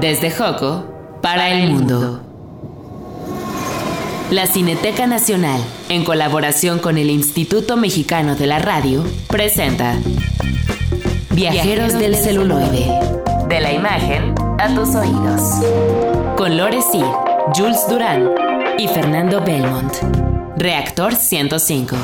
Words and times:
Desde 0.00 0.30
Joco 0.30 0.84
para 1.20 1.50
el 1.50 1.72
mundo. 1.72 2.20
La 4.30 4.46
Cineteca 4.46 5.08
Nacional, 5.08 5.60
en 5.88 6.04
colaboración 6.04 6.78
con 6.78 6.98
el 6.98 7.10
Instituto 7.10 7.76
Mexicano 7.76 8.36
de 8.36 8.46
la 8.46 8.60
Radio, 8.60 9.04
presenta 9.26 9.96
Viajeros 11.30 11.94
del 11.94 12.14
celuloide. 12.14 12.86
De 13.48 13.60
la 13.60 13.72
imagen 13.72 14.34
a 14.60 14.72
tus 14.72 14.94
oídos. 14.94 15.42
Con 16.36 16.56
Lore 16.56 16.80
Sir, 16.80 17.06
Jules 17.56 17.84
Durán 17.88 18.30
y 18.78 18.86
Fernando 18.86 19.40
Belmont. 19.40 19.94
Reactor 20.58 21.16
105. 21.16 21.96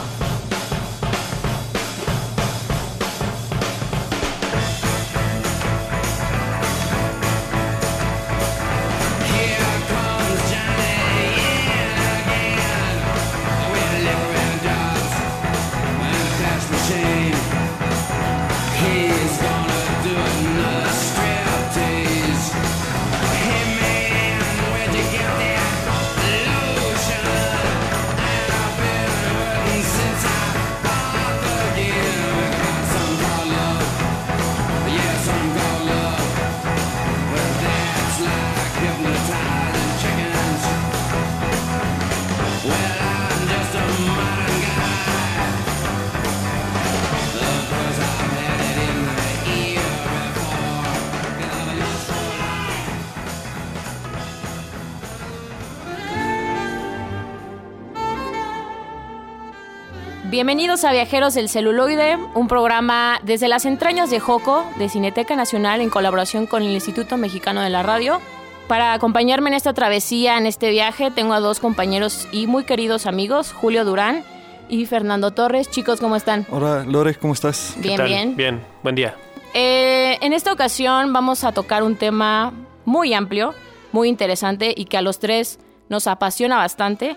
Bienvenidos 60.34 60.82
a 60.82 60.90
Viajeros 60.90 61.34
del 61.34 61.48
Celuloide, 61.48 62.18
un 62.34 62.48
programa 62.48 63.20
desde 63.22 63.46
las 63.46 63.66
entrañas 63.66 64.10
de 64.10 64.18
Joco, 64.18 64.68
de 64.80 64.88
Cineteca 64.88 65.36
Nacional, 65.36 65.80
en 65.80 65.90
colaboración 65.90 66.48
con 66.48 66.64
el 66.64 66.72
Instituto 66.72 67.16
Mexicano 67.16 67.60
de 67.60 67.70
la 67.70 67.84
Radio. 67.84 68.20
Para 68.66 68.94
acompañarme 68.94 69.50
en 69.50 69.54
esta 69.54 69.74
travesía, 69.74 70.36
en 70.36 70.46
este 70.46 70.70
viaje, 70.70 71.12
tengo 71.12 71.34
a 71.34 71.38
dos 71.38 71.60
compañeros 71.60 72.26
y 72.32 72.48
muy 72.48 72.64
queridos 72.64 73.06
amigos, 73.06 73.52
Julio 73.52 73.84
Durán 73.84 74.24
y 74.68 74.86
Fernando 74.86 75.30
Torres. 75.30 75.70
Chicos, 75.70 76.00
¿cómo 76.00 76.16
están? 76.16 76.44
Hola, 76.50 76.82
Lore, 76.84 77.14
¿cómo 77.14 77.32
estás? 77.32 77.76
Bien, 77.76 78.04
bien. 78.04 78.36
Bien, 78.36 78.60
buen 78.82 78.96
día. 78.96 79.14
Eh, 79.54 80.18
en 80.20 80.32
esta 80.32 80.52
ocasión 80.52 81.12
vamos 81.12 81.44
a 81.44 81.52
tocar 81.52 81.84
un 81.84 81.94
tema 81.94 82.52
muy 82.84 83.14
amplio, 83.14 83.54
muy 83.92 84.08
interesante 84.08 84.74
y 84.76 84.86
que 84.86 84.96
a 84.96 85.02
los 85.02 85.20
tres 85.20 85.60
nos 85.88 86.08
apasiona 86.08 86.56
bastante 86.56 87.16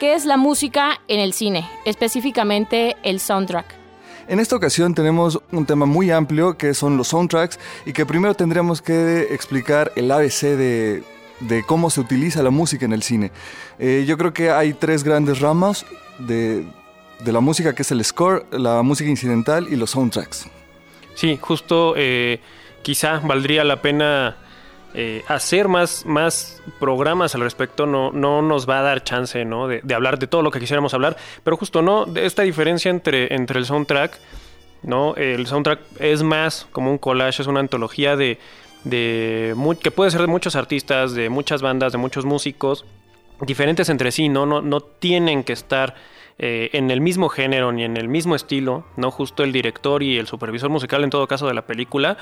¿Qué 0.00 0.14
es 0.14 0.24
la 0.24 0.36
música 0.36 1.00
en 1.06 1.20
el 1.20 1.32
cine? 1.32 1.68
Específicamente 1.84 2.96
el 3.04 3.20
soundtrack. 3.20 3.66
En 4.26 4.40
esta 4.40 4.56
ocasión 4.56 4.94
tenemos 4.94 5.40
un 5.52 5.66
tema 5.66 5.86
muy 5.86 6.10
amplio 6.10 6.58
que 6.58 6.74
son 6.74 6.96
los 6.96 7.08
soundtracks 7.08 7.60
y 7.86 7.92
que 7.92 8.04
primero 8.04 8.34
tendríamos 8.34 8.82
que 8.82 9.28
explicar 9.32 9.92
el 9.94 10.10
ABC 10.10 10.56
de, 10.56 11.04
cómo 11.66 11.90
se 11.90 12.00
utiliza 12.00 12.42
la 12.42 12.50
música 12.50 12.84
en 12.84 12.92
el 12.92 13.04
cine. 13.04 13.30
Eh, 13.78 14.04
yo 14.06 14.18
creo 14.18 14.32
que 14.32 14.50
hay 14.50 14.72
tres 14.72 15.04
grandes 15.04 15.40
ramas 15.40 15.86
de, 16.18 16.64
la 17.24 17.40
música, 17.40 17.74
que 17.74 17.82
es 17.82 17.92
el 17.92 18.04
score, 18.04 18.46
la 18.50 18.82
música 18.82 19.08
incidental 19.08 19.68
y 19.70 19.76
los 19.76 19.90
soundtracks. 19.90 20.48
Sí, 21.14 21.38
justo 21.40 21.94
eh, 21.96 22.40
quizá 22.82 23.20
valdría 23.20 23.62
la 23.62 23.80
pena 23.80 24.38
eh, 24.96 25.24
hacer 25.26 25.66
más, 25.66 26.06
más 26.06 26.62
programas 26.78 27.34
al 27.34 27.40
respecto 27.40 27.84
no, 27.84 28.12
no 28.12 28.42
nos 28.42 28.68
va 28.68 28.78
a 28.78 28.82
dar 28.82 29.02
chance 29.02 29.44
¿no? 29.44 29.66
de, 29.66 29.82
hablar 29.92 30.20
de 30.20 30.28
todo 30.28 30.42
lo 30.42 30.52
que 30.52 30.60
quisiéramos 30.60 30.94
hablar, 30.94 31.16
pero 31.42 31.56
justo 31.56 31.82
no, 31.82 32.06
esta 32.14 32.42
diferencia 32.42 32.92
entre, 32.92 33.34
entre 33.34 33.58
el 33.58 33.66
soundtrack, 33.66 34.18
¿no? 34.84 35.16
el 35.16 35.48
soundtrack 35.48 35.80
es 35.98 36.22
más 36.22 36.68
como 36.70 36.92
un 36.92 36.98
collage, 36.98 37.42
es 37.42 37.48
una 37.48 37.58
antología 37.58 38.14
de, 38.14 38.38
de 38.84 39.54
que 39.82 39.90
puede 39.90 40.12
ser 40.12 40.20
de 40.20 40.28
muchos 40.28 40.54
artistas, 40.54 41.12
de 41.12 41.28
muchas 41.28 41.60
bandas, 41.60 41.90
de 41.90 41.98
muchos 41.98 42.24
músicos, 42.24 42.84
diferentes 43.40 43.88
entre 43.88 44.12
sí, 44.12 44.28
no, 44.28 44.46
no, 44.46 44.62
no 44.62 44.80
tienen 44.80 45.42
que 45.42 45.54
estar 45.54 45.96
eh, 46.38 46.70
en 46.72 46.90
el 46.90 47.00
mismo 47.00 47.28
género 47.28 47.72
ni 47.72 47.84
en 47.84 47.96
el 47.96 48.08
mismo 48.08 48.34
estilo, 48.34 48.84
no 48.96 49.10
justo 49.10 49.42
el 49.42 49.52
director 49.52 50.02
y 50.02 50.18
el 50.18 50.26
supervisor 50.26 50.70
musical 50.70 51.04
en 51.04 51.10
todo 51.10 51.26
caso 51.26 51.46
de 51.46 51.54
la 51.54 51.62
película, 51.62 52.16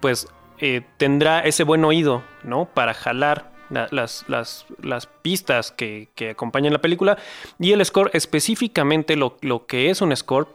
pues 0.00 0.28
eh, 0.60 0.82
tendrá 0.96 1.40
ese 1.40 1.64
buen 1.64 1.84
oído, 1.84 2.22
¿no? 2.42 2.66
Para 2.66 2.94
jalar 2.94 3.50
las, 3.70 4.24
las, 4.28 4.66
las, 4.82 5.06
pistas 5.06 5.72
que, 5.72 6.08
que, 6.14 6.30
acompañan 6.30 6.72
la 6.72 6.80
película. 6.80 7.18
Y 7.58 7.72
el 7.72 7.84
score, 7.84 8.10
específicamente 8.14 9.16
lo, 9.16 9.36
lo 9.40 9.66
que 9.66 9.90
es 9.90 10.00
un 10.00 10.14
score, 10.16 10.48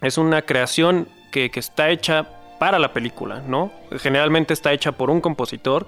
es 0.00 0.18
una 0.18 0.42
creación 0.42 1.08
que, 1.32 1.50
que, 1.50 1.60
está 1.60 1.90
hecha 1.90 2.28
para 2.58 2.78
la 2.78 2.92
película, 2.92 3.42
¿no? 3.46 3.72
Generalmente 3.98 4.54
está 4.54 4.72
hecha 4.72 4.92
por 4.92 5.10
un 5.10 5.20
compositor 5.20 5.86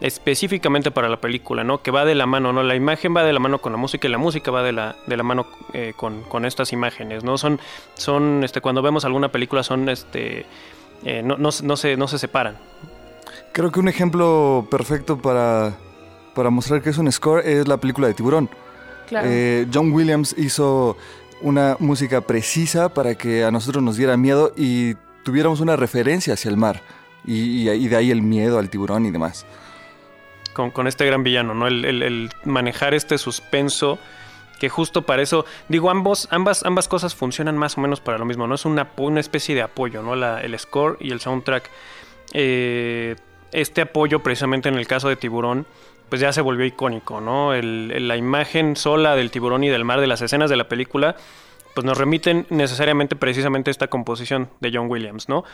específicamente 0.00 0.90
para 0.90 1.08
la 1.08 1.20
película, 1.20 1.62
¿no? 1.62 1.82
Que 1.82 1.92
va 1.92 2.04
de 2.04 2.14
la 2.14 2.26
mano, 2.26 2.52
¿no? 2.52 2.62
La 2.62 2.74
imagen 2.74 3.16
va 3.16 3.22
de 3.22 3.32
la 3.32 3.38
mano 3.38 3.58
con 3.60 3.72
la 3.72 3.78
música 3.78 4.08
y 4.08 4.10
la 4.10 4.18
música 4.18 4.50
va 4.50 4.62
de 4.62 4.72
la, 4.72 4.96
de 5.06 5.16
la 5.16 5.22
mano 5.22 5.46
eh, 5.72 5.94
con, 5.96 6.22
con, 6.24 6.44
estas 6.44 6.72
imágenes, 6.72 7.22
¿no? 7.22 7.38
Son, 7.38 7.60
son, 7.94 8.42
este, 8.42 8.60
cuando 8.60 8.82
vemos 8.82 9.04
alguna 9.04 9.30
película 9.30 9.62
son, 9.62 9.88
este, 9.88 10.44
eh, 11.04 11.22
no, 11.22 11.36
no, 11.36 11.50
no, 11.62 11.76
se, 11.76 11.96
no 11.96 12.08
se 12.08 12.18
separan. 12.18 12.58
Creo 13.52 13.70
que 13.70 13.80
un 13.80 13.88
ejemplo 13.88 14.66
perfecto 14.70 15.18
para, 15.18 15.74
mostrar 16.50 16.82
que 16.82 16.90
es 16.90 16.98
un 16.98 17.10
score 17.12 17.46
es 17.46 17.68
la 17.68 17.76
película 17.76 18.08
de 18.08 18.14
Tiburón. 18.14 18.48
Eh, 19.10 19.66
John 19.72 19.92
Williams 19.92 20.34
hizo 20.38 20.96
una 21.42 21.76
música 21.78 22.22
precisa 22.22 22.94
para 22.94 23.14
que 23.14 23.44
a 23.44 23.50
nosotros 23.50 23.82
nos 23.82 23.98
diera 23.98 24.16
miedo 24.16 24.54
y 24.56 24.94
tuviéramos 25.22 25.60
una 25.60 25.76
referencia 25.76 26.32
hacia 26.34 26.50
el 26.50 26.56
mar. 26.56 26.80
Y, 27.24 27.64
de 27.64 27.96
ahí 27.96 28.10
el 28.10 28.22
miedo 28.22 28.58
al 28.58 28.68
tiburón 28.68 29.06
y 29.06 29.10
demás. 29.12 29.46
Con, 30.54 30.86
este 30.88 31.06
gran 31.06 31.22
villano, 31.22 31.54
¿no? 31.54 31.68
El, 31.68 32.30
manejar 32.44 32.94
este 32.94 33.16
suspenso 33.16 33.98
que 34.58 34.68
justo 34.68 35.02
para 35.02 35.22
eso, 35.22 35.44
digo, 35.68 35.90
ambos, 35.90 36.26
ambas, 36.30 36.64
ambas 36.64 36.88
cosas 36.88 37.14
funcionan 37.14 37.56
más 37.56 37.76
o 37.78 37.80
menos 37.80 38.00
para 38.00 38.18
lo 38.18 38.24
mismo, 38.24 38.46
¿no? 38.46 38.54
Es 38.54 38.64
una, 38.64 38.88
una 38.96 39.20
especie 39.20 39.54
de 39.54 39.62
apoyo, 39.62 40.02
¿no? 40.02 40.14
el 40.14 40.58
score 40.58 40.96
y 41.00 41.10
el 41.10 41.20
soundtrack. 41.20 41.68
Eh, 42.32 43.16
este 43.52 43.82
apoyo 43.82 44.22
precisamente 44.22 44.68
en 44.68 44.76
el 44.76 44.86
caso 44.86 45.08
de 45.08 45.16
tiburón 45.16 45.66
pues 46.08 46.20
ya 46.20 46.30
se 46.32 46.42
volvió 46.42 46.66
icónico, 46.66 47.22
¿no? 47.22 47.54
la 47.54 48.16
imagen 48.18 48.76
sola 48.76 49.16
del 49.16 49.30
tiburón 49.30 49.64
y 49.64 49.70
del 49.70 49.84
mar 49.84 49.98
de 49.98 50.06
las 50.06 50.20
escenas 50.20 50.50
de 50.50 50.56
la 50.56 50.68
película 50.68 51.16
pues 51.74 51.84
nos 51.86 51.96
remiten 51.96 52.46
necesariamente 52.50 53.16
precisamente 53.16 53.70
esta 53.70 53.88
composición 53.88 54.50
de 54.60 54.70
John 54.74 54.90
Williams, 54.90 55.28
¿no? 55.28 55.44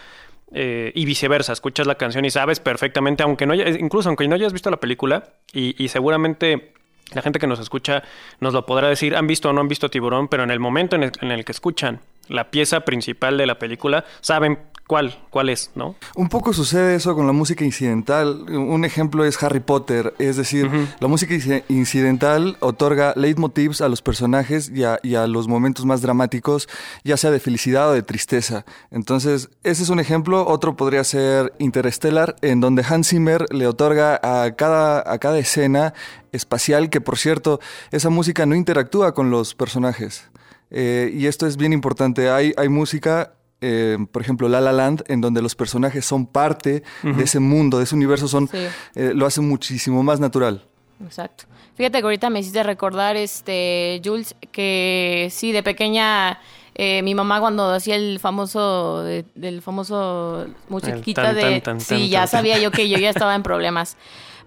Eh, 0.53 0.93
y 0.95 1.05
viceversa, 1.05 1.53
escuchas 1.53 1.87
la 1.87 1.97
canción 1.97 2.25
y 2.25 2.31
sabes 2.31 2.59
perfectamente, 2.59 3.23
aunque 3.23 3.47
no 3.47 3.55
incluso 3.55 4.09
aunque 4.09 4.27
no 4.27 4.35
hayas 4.35 4.53
visto 4.53 4.71
la 4.71 4.79
película, 4.79 5.35
y, 5.53 5.89
seguramente 5.89 6.73
la 7.13 7.23
gente 7.23 7.39
que 7.39 7.47
nos 7.47 7.59
escucha 7.59 8.03
nos 8.41 8.53
lo 8.53 8.67
podrá 8.67 8.89
decir, 8.89 9.15
han 9.17 9.27
visto 9.27 9.49
o 9.51 9.53
no 9.53 9.61
han 9.61 9.69
visto 9.69 9.91
Tiburón, 9.91 10.29
pero 10.29 10.43
en 10.43 10.51
el 10.51 10.59
momento 10.59 10.97
en 10.97 11.31
el 11.31 11.45
que 11.45 11.53
escuchan 11.53 12.01
la 12.29 12.51
pieza 12.51 12.81
principal 12.81 13.39
de 13.39 13.47
la 13.47 13.59
película, 13.59 14.05
saben 14.21 14.59
cuál, 14.89 15.23
cuál 15.31 15.51
es, 15.51 15.71
¿no? 15.75 15.95
Un 16.17 16.29
poco 16.29 16.53
sucede 16.53 16.97
eso 16.97 17.15
con 17.15 17.27
la 17.27 17.33
música 17.33 17.65
incidental. 17.65 18.47
Un 18.49 18.85
ejemplo 18.85 19.25
es 19.25 19.41
Harry 19.43 19.61
Potter, 19.61 20.15
es 20.19 20.37
decir, 20.37 20.69
la 20.99 21.07
música 21.07 21.35
incidental 21.69 22.57
otorga 22.61 23.13
leitmotivs 23.15 23.83
a 23.83 23.89
los 23.89 24.01
personajes 24.01 24.73
y 24.75 24.85
a, 24.85 24.99
y 25.03 25.15
a, 25.15 25.27
los 25.27 25.47
momentos 25.47 25.85
más 25.85 26.01
dramáticos, 26.01 26.69
ya 27.05 27.19
sea 27.19 27.31
de 27.31 27.39
felicidad 27.39 27.91
o 27.91 27.93
de 27.93 28.03
tristeza. 28.03 28.65
Entonces, 28.91 29.51
ese 29.63 29.83
es 29.83 29.91
un 29.91 30.01
ejemplo. 30.01 30.47
Otro 30.49 30.75
podría 30.75 31.05
ser 31.05 31.53
Interstellar, 31.59 32.37
en 32.41 32.61
donde 32.61 32.83
Hans 32.89 33.11
Zimmer 33.11 33.45
le 33.53 33.67
otorga 33.67 34.19
a 34.23 34.57
cada, 34.57 35.05
a 35.13 35.19
cada 35.19 35.39
escena 35.39 35.93
espacial, 36.33 36.89
que 36.89 37.03
por 37.03 37.19
cierto, 37.19 37.61
esa 37.91 38.09
música 38.09 38.47
no 38.47 38.55
interactúa 38.55 39.13
con 39.13 39.31
los 39.31 39.55
personajes. 39.55 40.31
Eh, 40.71 41.11
y 41.15 41.27
esto 41.27 41.47
es 41.47 41.57
bien 41.57 41.73
importante. 41.73 42.31
Hay, 42.31 42.53
hay 42.57 42.69
música, 42.69 43.35
eh, 43.61 43.99
por 44.13 44.23
ejemplo, 44.23 44.49
La 44.49 44.61
La 44.61 44.73
Land, 44.73 45.05
en 45.09 45.21
donde 45.21 45.43
los 45.43 45.55
personajes 45.55 46.05
son 46.05 46.27
parte 46.27 46.83
de 47.03 47.25
ese 47.25 47.41
mundo, 47.41 47.79
de 47.79 47.85
ese 47.85 47.95
universo, 47.95 48.29
son, 48.29 48.49
eh, 48.95 49.13
lo 49.15 49.27
hace 49.27 49.41
muchísimo 49.41 50.03
más 50.03 50.21
natural. 50.21 50.65
Exacto. 51.05 51.45
Fíjate 51.77 51.99
que 51.99 52.05
ahorita 52.05 52.31
me 52.31 52.41
hiciste 52.41 52.63
recordar, 52.63 53.17
este, 53.17 54.01
Jules, 54.05 54.35
que 54.53 55.29
sí, 55.31 55.53
de 55.53 55.63
pequeña 55.63 56.39
Eh, 56.81 57.03
mi 57.03 57.13
mamá 57.13 57.41
cuando 57.41 57.73
hacía 57.73 57.97
el 57.97 58.21
famoso, 58.21 59.03
del 59.03 59.63
famoso 59.63 60.47
musiquita 60.69 61.33
de... 61.35 61.61
sí, 61.79 62.09
ya 62.09 62.29
sabía 62.29 62.57
yo 62.61 62.71
que 62.71 62.89
yo 62.89 62.99
ya 62.99 63.11
estaba 63.11 63.35
en 63.35 63.43
problemas. 63.43 63.97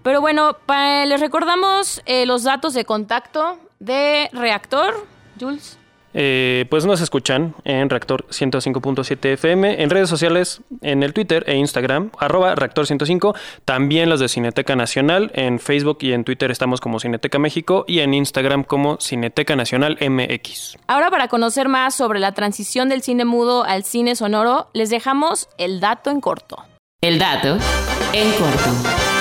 Pero 0.02 0.22
bueno, 0.22 0.56
les 1.06 1.20
recordamos 1.20 2.00
eh, 2.06 2.24
los 2.24 2.42
datos 2.44 2.72
de 2.72 2.86
contacto 2.86 3.58
de 3.80 4.30
Reactor, 4.32 5.06
Jules. 5.38 5.76
Eh, 6.14 6.66
pues 6.70 6.86
nos 6.86 7.00
escuchan 7.00 7.54
en 7.64 7.88
Reactor 7.88 8.26
105.7 8.28 9.32
FM, 9.32 9.82
en 9.82 9.90
redes 9.90 10.08
sociales, 10.08 10.60
en 10.80 11.02
el 11.02 11.12
Twitter 11.12 11.44
e 11.46 11.56
Instagram, 11.56 12.10
arroba 12.18 12.54
Reactor 12.54 12.86
105, 12.86 13.34
también 13.64 14.08
los 14.08 14.20
de 14.20 14.28
Cineteca 14.28 14.76
Nacional, 14.76 15.30
en 15.34 15.58
Facebook 15.58 15.98
y 16.00 16.12
en 16.12 16.24
Twitter 16.24 16.50
estamos 16.50 16.80
como 16.80 17.00
Cineteca 17.00 17.38
México 17.38 17.84
y 17.86 18.00
en 18.00 18.14
Instagram 18.14 18.64
como 18.64 18.98
Cineteca 19.00 19.56
Nacional 19.56 19.98
MX. 20.00 20.78
Ahora 20.86 21.10
para 21.10 21.28
conocer 21.28 21.68
más 21.68 21.94
sobre 21.94 22.20
la 22.20 22.32
transición 22.32 22.88
del 22.88 23.02
cine 23.02 23.24
mudo 23.24 23.64
al 23.64 23.84
cine 23.84 24.16
sonoro, 24.16 24.68
les 24.72 24.90
dejamos 24.90 25.48
el 25.58 25.80
dato 25.80 26.10
en 26.10 26.20
corto. 26.20 26.64
El 27.00 27.18
dato 27.18 27.58
en 28.12 28.30
corto. 28.32 29.11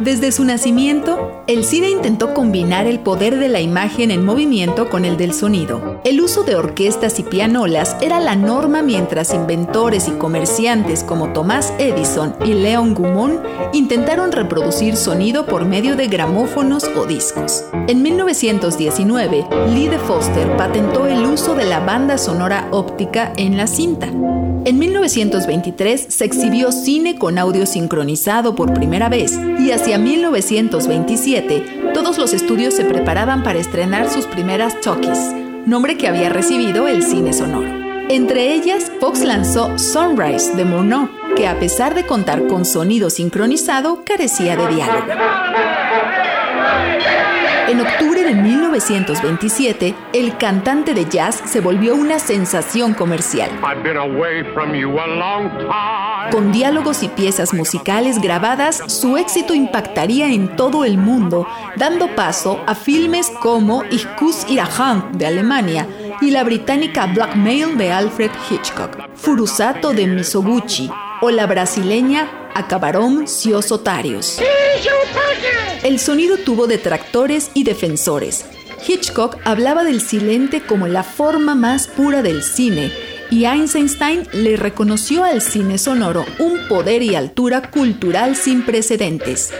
Desde 0.00 0.30
su 0.30 0.44
nacimiento, 0.44 1.42
el 1.48 1.64
cine 1.64 1.90
intentó 1.90 2.32
combinar 2.32 2.86
el 2.86 3.00
poder 3.00 3.36
de 3.40 3.48
la 3.48 3.60
imagen 3.60 4.12
en 4.12 4.24
movimiento 4.24 4.88
con 4.88 5.04
el 5.04 5.16
del 5.16 5.34
sonido. 5.34 6.00
El 6.04 6.20
uso 6.20 6.44
de 6.44 6.54
orquestas 6.54 7.18
y 7.18 7.24
pianolas 7.24 7.96
era 8.00 8.20
la 8.20 8.36
norma 8.36 8.80
mientras 8.80 9.34
inventores 9.34 10.06
y 10.06 10.12
comerciantes 10.12 11.02
como 11.02 11.32
Thomas 11.32 11.72
Edison 11.78 12.36
y 12.44 12.54
Leon 12.54 12.94
Gumon 12.94 13.40
intentaron 13.72 14.30
reproducir 14.30 14.94
sonido 14.94 15.46
por 15.46 15.64
medio 15.64 15.96
de 15.96 16.06
gramófonos 16.06 16.84
o 16.84 17.04
discos. 17.04 17.64
En 17.88 18.00
1919, 18.00 19.46
Lee 19.74 19.88
de 19.88 19.98
Foster 19.98 20.56
patentó 20.56 21.06
el 21.06 21.24
uso 21.24 21.56
de 21.56 21.64
la 21.64 21.80
banda 21.80 22.18
sonora 22.18 22.68
óptica 22.70 23.32
en 23.36 23.56
la 23.56 23.66
cinta. 23.66 24.08
En 24.64 24.78
1923 24.78 26.06
se 26.10 26.24
exhibió 26.24 26.72
cine 26.72 27.16
con 27.18 27.38
audio 27.38 27.64
sincronizado 27.64 28.54
por 28.54 28.74
primera 28.74 29.08
vez 29.08 29.38
y 29.58 29.70
así 29.70 29.87
Hacia 29.88 29.96
1927, 29.96 31.92
todos 31.94 32.18
los 32.18 32.34
estudios 32.34 32.74
se 32.74 32.84
preparaban 32.84 33.42
para 33.42 33.58
estrenar 33.58 34.10
sus 34.10 34.26
primeras 34.26 34.78
talkies, 34.82 35.18
nombre 35.64 35.96
que 35.96 36.06
había 36.06 36.28
recibido 36.28 36.88
el 36.88 37.02
cine 37.02 37.32
sonoro. 37.32 38.04
Entre 38.10 38.52
ellas, 38.52 38.92
Fox 39.00 39.20
lanzó 39.20 39.78
Sunrise 39.78 40.54
de 40.54 40.66
Murnau, 40.66 41.08
que 41.34 41.48
a 41.48 41.58
pesar 41.58 41.94
de 41.94 42.04
contar 42.04 42.46
con 42.48 42.66
sonido 42.66 43.08
sincronizado, 43.08 44.04
carecía 44.04 44.58
de 44.58 44.74
diálogo. 44.74 45.06
En 47.68 47.82
octubre 47.82 48.24
de 48.24 48.32
1927, 48.32 49.94
el 50.14 50.38
cantante 50.38 50.94
de 50.94 51.04
jazz 51.04 51.42
se 51.44 51.60
volvió 51.60 51.94
una 51.96 52.18
sensación 52.18 52.94
comercial. 52.94 53.50
Con 56.30 56.50
diálogos 56.50 57.02
y 57.02 57.08
piezas 57.08 57.52
musicales 57.52 58.22
grabadas, 58.22 58.82
su 58.86 59.18
éxito 59.18 59.52
impactaría 59.52 60.32
en 60.32 60.56
todo 60.56 60.86
el 60.86 60.96
mundo, 60.96 61.46
dando 61.76 62.14
paso 62.16 62.58
a 62.66 62.74
filmes 62.74 63.30
como 63.42 63.84
Ich 63.90 64.06
Kuss 64.16 64.46
de 65.12 65.26
Alemania 65.26 65.86
y 66.22 66.30
la 66.30 66.44
británica 66.44 67.04
Blackmail 67.04 67.76
de 67.76 67.92
Alfred 67.92 68.30
Hitchcock, 68.48 68.96
Furusato 69.14 69.92
de 69.92 70.06
Misoguchi 70.06 70.90
o 71.20 71.30
la 71.30 71.46
brasileña 71.46 72.47
Acabaron 72.58 73.28
Ciosotarios. 73.28 74.40
El 75.84 76.00
sonido 76.00 76.38
tuvo 76.38 76.66
detractores 76.66 77.52
y 77.54 77.62
defensores. 77.62 78.46
Hitchcock 78.84 79.36
hablaba 79.44 79.84
del 79.84 80.00
silente 80.00 80.60
como 80.62 80.88
la 80.88 81.04
forma 81.04 81.54
más 81.54 81.86
pura 81.86 82.20
del 82.20 82.42
cine, 82.42 82.90
y 83.30 83.44
Einstein 83.44 84.26
le 84.32 84.56
reconoció 84.56 85.22
al 85.22 85.40
cine 85.40 85.78
sonoro 85.78 86.24
un 86.40 86.58
poder 86.68 87.02
y 87.04 87.14
altura 87.14 87.70
cultural 87.70 88.34
sin 88.34 88.64
precedentes. 88.64 89.52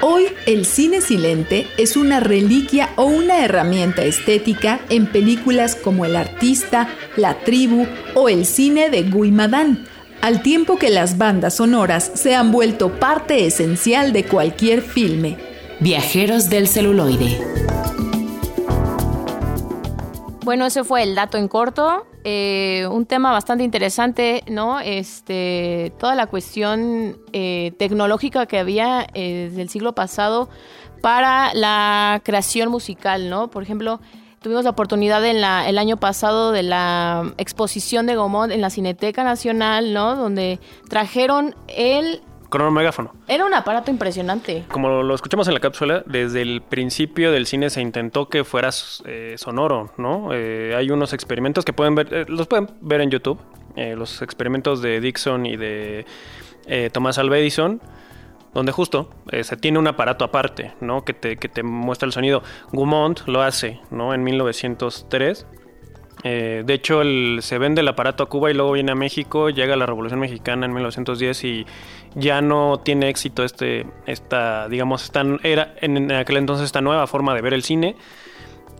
Hoy 0.00 0.26
el 0.46 0.64
cine 0.64 1.00
silente 1.00 1.66
es 1.76 1.96
una 1.96 2.20
reliquia 2.20 2.90
o 2.94 3.06
una 3.06 3.44
herramienta 3.44 4.04
estética 4.04 4.78
en 4.90 5.06
películas 5.06 5.74
como 5.74 6.04
El 6.04 6.14
artista, 6.14 6.88
La 7.16 7.40
tribu 7.40 7.84
o 8.14 8.28
el 8.28 8.46
cine 8.46 8.90
de 8.90 9.02
Guy 9.02 9.32
al 10.20 10.42
tiempo 10.42 10.76
que 10.76 10.90
las 10.90 11.18
bandas 11.18 11.56
sonoras 11.56 12.10
se 12.14 12.34
han 12.34 12.50
vuelto 12.50 12.98
parte 12.98 13.46
esencial 13.46 14.12
de 14.12 14.24
cualquier 14.24 14.82
filme. 14.82 15.36
Viajeros 15.80 16.50
del 16.50 16.66
celuloide. 16.66 17.38
Bueno, 20.44 20.66
ese 20.66 20.82
fue 20.82 21.02
el 21.02 21.14
dato 21.14 21.36
en 21.36 21.46
corto. 21.46 22.06
Eh, 22.24 22.86
un 22.90 23.06
tema 23.06 23.32
bastante 23.32 23.64
interesante, 23.64 24.42
¿no? 24.48 24.80
Este, 24.80 25.92
toda 25.98 26.14
la 26.14 26.26
cuestión 26.26 27.18
eh, 27.32 27.72
tecnológica 27.78 28.46
que 28.46 28.58
había 28.58 29.06
eh, 29.14 29.48
desde 29.50 29.62
el 29.62 29.68
siglo 29.68 29.94
pasado 29.94 30.48
para 31.00 31.54
la 31.54 32.20
creación 32.24 32.70
musical, 32.70 33.30
¿no? 33.30 33.50
Por 33.50 33.62
ejemplo, 33.62 34.00
Tuvimos 34.40 34.64
la 34.64 34.70
oportunidad 34.70 35.24
en 35.24 35.40
la, 35.40 35.68
el 35.68 35.78
año 35.78 35.96
pasado 35.96 36.52
de 36.52 36.62
la 36.62 37.32
exposición 37.38 38.06
de 38.06 38.14
Gomont 38.14 38.52
en 38.52 38.60
la 38.60 38.70
Cineteca 38.70 39.24
Nacional, 39.24 39.92
¿no? 39.92 40.14
Donde 40.14 40.60
trajeron 40.88 41.56
el 41.66 42.22
cronomegáfono. 42.48 43.12
Era 43.26 43.44
un 43.44 43.54
aparato 43.54 43.90
impresionante. 43.90 44.64
Como 44.70 45.02
lo 45.02 45.14
escuchamos 45.14 45.48
en 45.48 45.54
la 45.54 45.60
cápsula, 45.60 46.02
desde 46.06 46.42
el 46.42 46.62
principio 46.62 47.32
del 47.32 47.46
cine 47.46 47.68
se 47.68 47.80
intentó 47.80 48.28
que 48.28 48.44
fuera 48.44 48.70
eh, 49.04 49.34
sonoro, 49.36 49.90
¿no? 49.96 50.30
Eh, 50.32 50.74
hay 50.76 50.90
unos 50.90 51.12
experimentos 51.12 51.64
que 51.64 51.72
pueden 51.72 51.94
ver, 51.94 52.12
eh, 52.12 52.24
los 52.28 52.46
pueden 52.46 52.68
ver 52.80 53.00
en 53.00 53.10
YouTube, 53.10 53.38
los 53.76 54.22
experimentos 54.22 54.82
de 54.82 55.00
Dixon 55.00 55.46
y 55.46 55.56
de 55.56 56.04
Tomás 56.92 57.16
Alva 57.18 57.38
Edison 57.38 57.80
donde 58.54 58.72
justo 58.72 59.10
eh, 59.30 59.44
se 59.44 59.56
tiene 59.56 59.78
un 59.78 59.86
aparato 59.86 60.24
aparte, 60.24 60.72
¿no? 60.80 61.04
Que 61.04 61.14
te, 61.14 61.36
que 61.36 61.48
te 61.48 61.62
muestra 61.62 62.06
el 62.06 62.12
sonido. 62.12 62.42
Gumont 62.72 63.20
lo 63.26 63.42
hace, 63.42 63.80
¿no? 63.90 64.14
En 64.14 64.24
1903. 64.24 65.46
Eh, 66.24 66.62
de 66.66 66.74
hecho, 66.74 67.02
se 67.40 67.58
vende 67.58 67.80
el 67.80 67.88
aparato 67.88 68.24
a 68.24 68.28
Cuba 68.28 68.50
y 68.50 68.54
luego 68.54 68.72
viene 68.72 68.92
a 68.92 68.94
México, 68.96 69.50
llega 69.50 69.76
la 69.76 69.86
Revolución 69.86 70.18
Mexicana 70.18 70.66
en 70.66 70.72
1910 70.72 71.44
y 71.44 71.66
ya 72.16 72.40
no 72.40 72.80
tiene 72.82 73.08
éxito 73.08 73.44
este, 73.44 73.86
esta, 74.06 74.68
digamos, 74.68 75.04
esta, 75.04 75.22
era 75.44 75.74
en 75.80 76.10
aquel 76.10 76.38
entonces 76.38 76.66
esta 76.66 76.80
nueva 76.80 77.06
forma 77.06 77.34
de 77.34 77.42
ver 77.42 77.54
el 77.54 77.62
cine, 77.62 77.94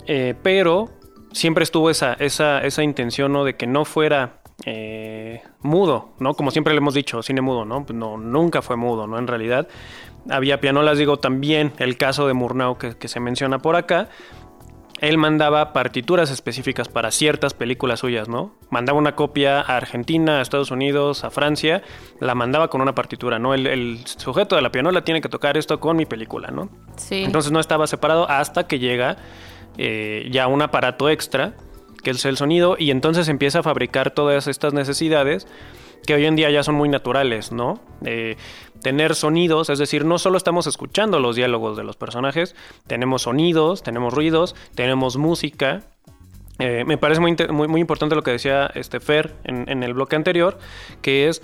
eh, 0.06 0.34
pero 0.42 0.88
siempre 1.32 1.62
estuvo 1.62 1.90
esa, 1.90 2.14
esa, 2.14 2.60
esa 2.64 2.82
intención 2.82 3.32
¿no? 3.32 3.44
de 3.44 3.54
que 3.54 3.66
no 3.66 3.84
fuera 3.84 4.37
eh, 4.64 5.42
mudo, 5.60 6.10
¿no? 6.18 6.34
Como 6.34 6.50
siempre 6.50 6.74
le 6.74 6.78
hemos 6.78 6.94
dicho, 6.94 7.22
cine 7.22 7.40
mudo, 7.40 7.64
¿no? 7.64 7.84
Pues 7.84 7.96
no, 7.96 8.16
nunca 8.18 8.60
fue 8.62 8.76
mudo, 8.76 9.06
¿no? 9.06 9.18
En 9.18 9.26
realidad 9.26 9.68
había 10.28 10.60
pianolas, 10.60 10.98
digo, 10.98 11.18
también 11.18 11.72
el 11.78 11.96
caso 11.96 12.26
de 12.26 12.34
Murnau 12.34 12.76
que, 12.76 13.08
se 13.08 13.20
menciona 13.20 13.60
por 13.60 13.76
acá. 13.76 14.08
Él 15.00 15.16
mandaba 15.16 15.72
partituras 15.72 16.28
específicas 16.32 16.88
para 16.88 17.12
ciertas 17.12 17.54
películas 17.54 18.00
suyas, 18.00 18.28
¿no? 18.28 18.56
Mandaba 18.68 18.98
una 18.98 19.14
copia 19.14 19.60
a 19.60 19.76
Argentina, 19.76 20.40
a 20.40 20.42
Estados 20.42 20.72
Unidos, 20.72 21.22
a 21.22 21.30
Francia, 21.30 21.82
la 22.18 22.34
mandaba 22.34 22.68
con 22.68 22.80
una 22.80 22.96
partitura, 22.96 23.38
¿no? 23.38 23.54
El, 23.54 24.00
sujeto 24.04 24.56
de 24.56 24.62
la 24.62 24.72
pianola 24.72 25.04
tiene 25.04 25.20
que 25.20 25.28
tocar 25.28 25.56
esto 25.56 25.78
con 25.78 25.96
mi 25.96 26.04
película, 26.04 26.50
¿no? 26.50 26.68
Sí. 26.96 27.22
Entonces 27.22 27.52
no 27.52 27.60
estaba 27.60 27.86
separado 27.86 28.28
hasta 28.28 28.66
que 28.66 28.80
llega 28.80 29.18
eh, 29.76 30.26
ya 30.32 30.48
un 30.48 30.62
aparato 30.62 31.08
extra 31.08 31.54
que 32.02 32.10
es 32.10 32.24
el 32.24 32.36
sonido, 32.36 32.76
y 32.78 32.90
entonces 32.90 33.28
empieza 33.28 33.60
a 33.60 33.62
fabricar 33.62 34.10
todas 34.12 34.46
estas 34.46 34.72
necesidades 34.72 35.46
que 36.06 36.14
hoy 36.14 36.24
en 36.26 36.36
día 36.36 36.50
ya 36.50 36.62
son 36.62 36.74
muy 36.76 36.88
naturales, 36.88 37.52
¿no? 37.52 37.80
tener 38.82 39.14
sonidos, 39.14 39.70
es 39.70 39.78
decir, 39.78 40.04
no 40.04 40.18
solo 40.18 40.36
estamos 40.36 40.66
escuchando 40.66 41.18
los 41.18 41.36
diálogos 41.36 41.76
de 41.76 41.84
los 41.84 41.96
personajes, 41.96 42.54
tenemos 42.86 43.22
sonidos, 43.22 43.82
tenemos 43.82 44.14
ruidos, 44.14 44.54
tenemos 44.74 45.16
música. 45.16 45.82
Eh, 46.58 46.84
me 46.86 46.98
parece 46.98 47.20
muy, 47.20 47.36
muy, 47.68 47.80
importante 47.80 48.14
lo 48.14 48.22
que 48.22 48.32
decía 48.32 48.70
este 48.74 49.00
Fer 49.00 49.34
en, 49.44 49.82
el 49.82 49.94
bloque 49.94 50.16
anterior, 50.16 50.58
que 51.02 51.28
es, 51.28 51.42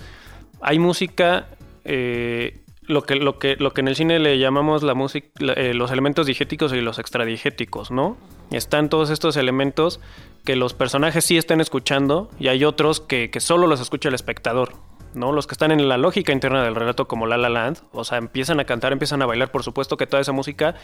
hay 0.61 0.79
música... 0.79 1.47
Eh, 1.83 2.61
lo 2.87 3.03
que, 3.03 3.15
lo, 3.15 3.39
que, 3.39 3.55
lo 3.57 3.73
que 3.73 3.81
en 3.81 3.87
el 3.87 3.95
cine 3.95 4.19
le 4.19 4.37
llamamos 4.37 4.83
la 4.83 4.93
música, 4.93 5.27
eh, 5.39 5.73
los 5.73 5.91
elementos 5.91 6.25
digéticos 6.25 6.73
y 6.73 6.81
los 6.81 6.99
extradigéticos, 6.99 7.91
¿no? 7.91 8.17
Están 8.51 8.89
todos 8.89 9.09
estos 9.09 9.37
elementos 9.37 9.99
que 10.43 10.55
los 10.55 10.73
personajes 10.73 11.25
sí 11.25 11.37
están 11.37 11.61
escuchando 11.61 12.29
y 12.39 12.47
hay 12.47 12.63
otros 12.63 13.01
que, 13.01 13.31
solo 13.39 13.67
los 13.67 13.81
escucha 13.81 14.09
el 14.09 14.15
espectador, 14.15 14.73
¿no? 15.13 15.31
Los 15.31 15.47
que 15.47 15.53
están 15.53 15.71
en 15.71 15.87
la 15.89 15.97
lógica 15.97 16.31
interna 16.31 16.63
del 16.63 16.75
relato 16.75 17.07
como 17.07 17.25
La 17.25 17.37
La 17.37 17.49
Land, 17.49 17.79
o 17.91 18.03
sea, 18.03 18.17
empiezan 18.17 18.59
a 18.59 18.65
cantar, 18.65 18.93
empiezan 18.93 19.21
a 19.21 19.25
bailar, 19.25 19.51
por 19.51 19.63
supuesto 19.63 19.97
que 19.97 20.05
toda 20.05 20.21
esa 20.21 20.31
música 20.31 20.75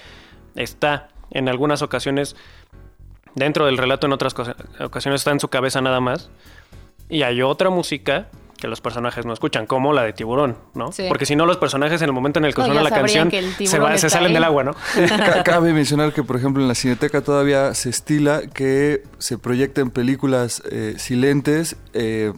está 0.55 1.09
en 1.29 1.49
algunas 1.49 1.81
ocasiones 1.81 2.35
dentro 3.35 3.65
del 3.65 3.77
relato, 3.77 4.07
en 4.07 4.13
otras 4.13 4.35
ocasiones 4.79 5.21
está 5.21 5.31
en 5.31 5.39
su 5.39 5.49
cabeza 5.49 5.81
nada 5.81 5.99
más. 5.99 6.31
Y 7.09 7.23
hay 7.23 7.41
otra 7.41 7.69
música 7.69 8.29
que 8.61 8.67
los 8.69 8.79
personajes 8.79 9.25
no 9.25 9.33
escuchan, 9.33 9.65
como 9.65 9.91
la 9.91 10.03
de 10.03 10.13
tiburón, 10.13 10.55
¿no? 10.75 10.93
Sí. 10.93 11.03
Porque 11.09 11.25
si 11.25 11.35
no, 11.35 11.45
los 11.45 11.57
personajes 11.57 12.01
en 12.01 12.07
el 12.07 12.13
momento 12.13 12.39
en 12.39 12.45
el 12.45 12.53
que 12.55 12.61
No, 12.61 12.67
suena 12.67 12.81
la 12.83 12.89
canción 12.91 13.29
se, 13.31 13.79
va- 13.79 13.97
salen 13.97 14.27
ahí. 14.27 14.33
del 14.35 14.43
agua, 14.45 14.63
¿no? 14.63 14.71
Ca- 15.09 15.43
Cabe 15.43 15.73
mencionar 15.73 16.13
que, 16.13 16.23
por 16.23 16.37
ejemplo, 16.37 16.61
en 16.61 16.69
la 16.69 16.75
Cineteca 16.75 17.21
todavía 17.21 17.73
se 17.73 17.89
estila 17.89 18.43
que 18.47 19.03
se 19.17 19.37
proyecten 19.37 19.89
películas 19.89 20.63
eh, 20.71 20.93
silentes 20.97 21.75
eh, 21.93 22.31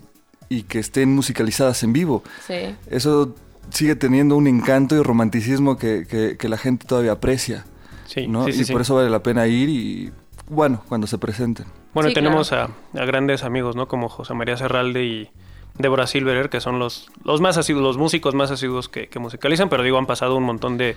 y 0.50 0.64
que 0.64 0.80
estén 0.80 1.14
musicalizadas 1.14 1.84
en 1.84 1.94
vivo. 1.94 2.24
Sí. 2.48 2.76
Eso 2.90 3.36
sigue 3.70 3.96
teniendo 3.96 4.36
un 4.38 4.48
encanto 4.48 4.96
y 4.96 5.02
romanticismo 5.04 5.78
que, 5.78 6.06
que- 6.10 6.38
que 6.38 6.50
la 6.50 6.58
gente 6.58 6.88
todavía 6.88 7.12
aprecia. 7.12 7.66
Sí, 8.06 8.28
¿no? 8.28 8.46
sí, 8.46 8.54
sí, 8.54 8.62
y 8.62 8.66
sí. 8.66 8.72
por 8.72 8.82
eso 8.82 8.96
vale 8.96 9.10
la 9.10 9.24
pena 9.24 9.48
ir 9.48 9.70
y, 9.70 10.12
bueno, 10.48 10.84
cuando 10.88 11.08
se 11.08 11.18
presenten. 11.18 11.66
Bueno, 11.94 12.10
Sí, 12.10 12.16
tenemos 12.16 12.52
a, 12.54 12.64
a 12.66 13.06
grandes 13.06 13.44
amigos, 13.44 13.76
¿no? 13.76 13.88
Como 13.88 14.10
José 14.10 14.34
María 14.34 14.58
Serralde 14.58 15.04
y 15.04 15.32
Débora 15.78 16.06
Silverer, 16.08 16.50
que 16.50 16.62
son 16.62 16.80
los, 16.80 17.10
los 17.24 17.42
más 17.42 17.58
asiduos, 17.58 17.84
los 17.84 17.98
músicos 17.98 18.36
más 18.36 18.52
asiduos 18.52 18.90
que, 18.90 19.08
que 19.08 19.20
musicalizan, 19.20 19.70
pero 19.70 19.84
digo, 19.84 19.98
han 19.98 20.06
pasado 20.06 20.36
un 20.36 20.44
montón 20.44 20.78
de, 20.78 20.96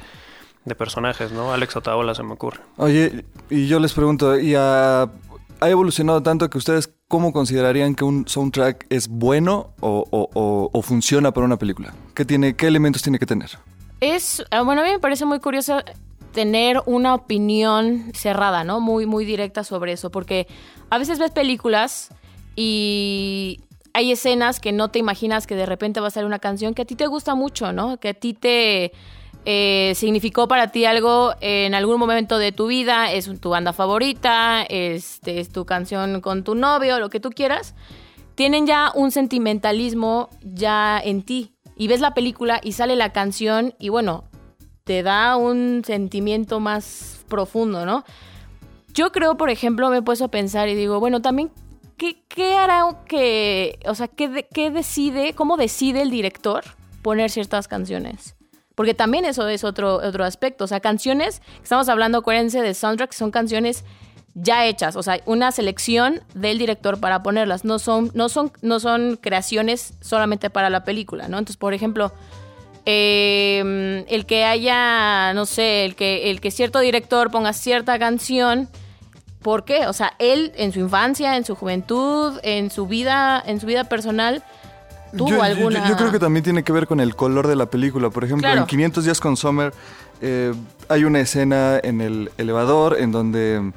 de 0.64 0.75
personajes, 0.75 1.33
¿no? 1.33 1.52
Alex 1.52 1.76
Otaola 1.76 2.14
se 2.14 2.23
me 2.23 2.33
ocurre. 2.35 2.61
Oye, 2.76 3.25
y 3.50 3.68
yo 3.68 3.80
les 3.80 3.92
pregunto, 3.95 4.38
¿y 4.38 4.54
ha, 4.54 5.02
ha 5.02 5.71
evolucionado 5.71 6.23
tanto 6.23 6.50
que 6.50 6.59
ustedes 6.59 6.92
cómo 7.09 7.33
considerarían 7.33 7.95
que 7.95 8.04
un 8.04 8.28
soundtrack 8.28 8.87
es 8.90 9.09
bueno 9.09 9.71
o, 9.80 10.04
o- 10.11 10.28
o- 10.35 10.71
o 10.73 10.83
funciona 10.83 11.33
para 11.33 11.47
una 11.47 11.56
película? 11.56 11.95
¿Qué, 12.14 12.25
tiene, 12.25 12.54
¿Qué 12.54 12.66
elementos 12.66 13.00
tiene 13.02 13.18
que 13.18 13.26
tener? 13.26 13.50
Es, 14.00 14.45
ah, 14.50 14.61
bueno, 14.61 14.83
a 14.83 14.85
mí 14.85 14.90
me 14.90 14.99
parece 14.99 15.25
muy 15.25 15.40
curioso 15.40 15.78
tener 16.33 16.83
una 16.85 17.14
opinión 17.14 18.11
cerrada, 18.12 18.62
¿no? 18.62 18.78
Muy, 18.80 19.06
muy 19.06 19.25
directa 19.25 19.64
sobre 19.64 19.92
eso, 19.92 20.11
porque 20.11 20.47
a 20.90 20.99
veces 20.99 21.18
ves 21.18 21.30
películas 21.30 22.11
y 22.54 23.61
hay 23.97 24.12
escenas 24.12 24.61
que 24.61 24.73
no 24.73 24.91
te 24.91 24.99
imaginas 24.99 25.47
que 25.47 25.57
de 25.57 25.65
repente 25.65 26.00
va 26.00 26.09
a 26.09 26.11
salir 26.11 26.26
una 26.26 26.38
canción 26.38 26.75
que 26.75 26.83
a 26.83 26.85
ti 26.85 26.97
te 26.97 27.07
gusta 27.07 27.35
mucho, 27.35 27.73
¿no? 27.73 27.97
Que 27.97 28.11
a 28.11 28.15
ti 28.15 28.35
te 28.35 28.93
eh, 29.47 29.93
significó 29.95 30.49
para 30.49 30.71
ti 30.71 30.85
algo 30.85 31.33
en 31.41 31.75
algún 31.75 31.99
momento 31.99 32.37
de 32.37 32.53
tu 32.53 32.67
vida, 32.67 33.11
es 33.11 33.31
tu 33.41 33.49
banda 33.49 33.73
favorita, 33.73 34.65
este, 34.69 35.41
es 35.41 35.50
tu 35.50 35.65
canción 35.65 36.21
con 36.21 36.45
tu 36.45 36.55
novio, 36.55 37.00
lo 37.00 37.09
que 37.09 37.21
tú 37.21 37.31
quieras 37.31 37.75
tienen 38.35 38.67
ya 38.67 38.93
un 38.95 39.12
sentimentalismo 39.12 40.29
ya 40.43 41.00
en 41.03 41.23
ti. 41.23 41.55
Y 41.75 41.88
ves 41.88 42.00
la 42.00 42.12
película 42.12 42.61
y 42.62 42.73
sale 42.73 42.97
la 42.97 43.15
canción 43.15 43.73
y 43.79 43.88
bueno, 43.88 44.25
te 44.85 45.03
da 45.03 45.37
un 45.37 45.83
sentimiento 45.87 46.61
más 46.61 47.25
profundo, 47.29 47.87
¿no? 47.87 48.05
Yo 48.93 49.11
creo, 49.11 49.38
por 49.38 49.49
ejemplo, 49.49 49.88
me 49.88 49.99
he 49.99 50.03
puesto 50.03 50.26
a 50.26 50.29
pensar 50.29 50.69
y 50.69 50.75
digo, 50.75 51.00
bueno, 51.00 51.23
también, 51.23 51.50
¿qué, 51.97 52.23
qué 52.29 52.55
hará 52.55 52.85
que, 53.07 53.79
o 53.87 53.95
sea, 53.95 54.09
qué, 54.09 54.47
qué 54.53 54.71
decide, 54.71 55.35
cómo 55.35 55.57
decide 55.57 56.03
el 56.03 56.11
director 56.11 56.65
poner 57.03 57.31
ciertas 57.31 57.69
canciones? 57.69 58.37
Porque 58.75 58.95
también 58.95 59.25
eso 59.25 59.49
es 59.49 59.65
otro, 59.65 59.95
otro 59.97 60.25
aspecto. 60.25 60.65
O 60.65 60.67
sea, 60.67 60.81
canciones, 60.81 61.41
estamos 61.62 61.88
hablando, 61.88 62.19
acuérdense, 62.19 62.61
de 62.61 62.75
soundtrack, 62.75 63.12
son 63.12 63.31
canciones 63.31 63.85
ya 64.38 64.67
hechas, 64.67 64.97
o 64.97 65.03
sea, 65.03 65.19
una 65.25 65.50
selección 65.50 66.21
del 66.35 66.59
director 66.59 67.00
para 67.00 67.23
ponerlas, 67.23 67.65
no 67.65 67.79
son, 67.79 68.11
no 68.12 68.29
son, 68.29 68.53
no 68.61 68.81
son 68.81 69.17
creaciones 69.17 69.95
solamente 70.03 70.50
para 70.50 70.69
la 70.69 70.85
película, 70.85 71.26
¿no? 71.26 71.38
Entonces, 71.38 71.57
por 71.57 71.73
ejemplo, 71.73 72.12
eh, 72.85 74.05
el 74.09 74.26
que 74.26 74.45
haya, 74.45 75.33
no 75.33 75.47
sé, 75.47 75.87
el 75.87 75.97
que, 75.97 76.31
el 76.31 76.43
que 76.43 76.50
cierto 76.50 76.81
director 76.81 77.31
ponga 77.31 77.55
cierta 77.55 77.99
canción, 77.99 78.69
¿por 79.47 79.65
qué? 79.65 79.87
O 79.87 79.93
sea, 79.93 80.12
él 80.19 80.50
en 80.57 80.73
su 80.73 80.81
infancia, 80.81 81.37
en 81.37 81.45
su 81.45 81.55
juventud, 81.55 82.41
en 82.43 82.69
su 82.69 82.88
vida, 82.88 83.41
en 83.47 83.61
su 83.61 83.67
vida 83.69 83.85
personal, 83.85 84.43
tuvo 85.17 85.29
Yo- 85.29 85.43
alguna. 85.43 85.85
Yo, 85.85 85.91
yo 85.91 85.97
creo 85.97 86.11
que 86.11 86.19
también 86.19 86.43
tiene 86.43 86.65
que 86.65 86.73
ver 86.73 86.88
con 86.88 86.99
el 86.99 87.15
color 87.15 87.47
de 87.47 87.55
la 87.55 87.67
película. 87.67 88.11
Por 88.11 88.25
ejemplo, 88.25 88.49
Claro. 88.49 88.62
en 88.62 88.67
500 88.67 89.05
días 89.05 89.21
con 89.21 89.37
Summer 89.37 89.73
eh, 90.21 90.53
hay 90.88 91.05
una 91.05 91.21
escena 91.21 91.79
en 91.81 92.00
el 92.00 92.33
elevador 92.38 92.97
en 92.99 93.12
donde 93.12 93.71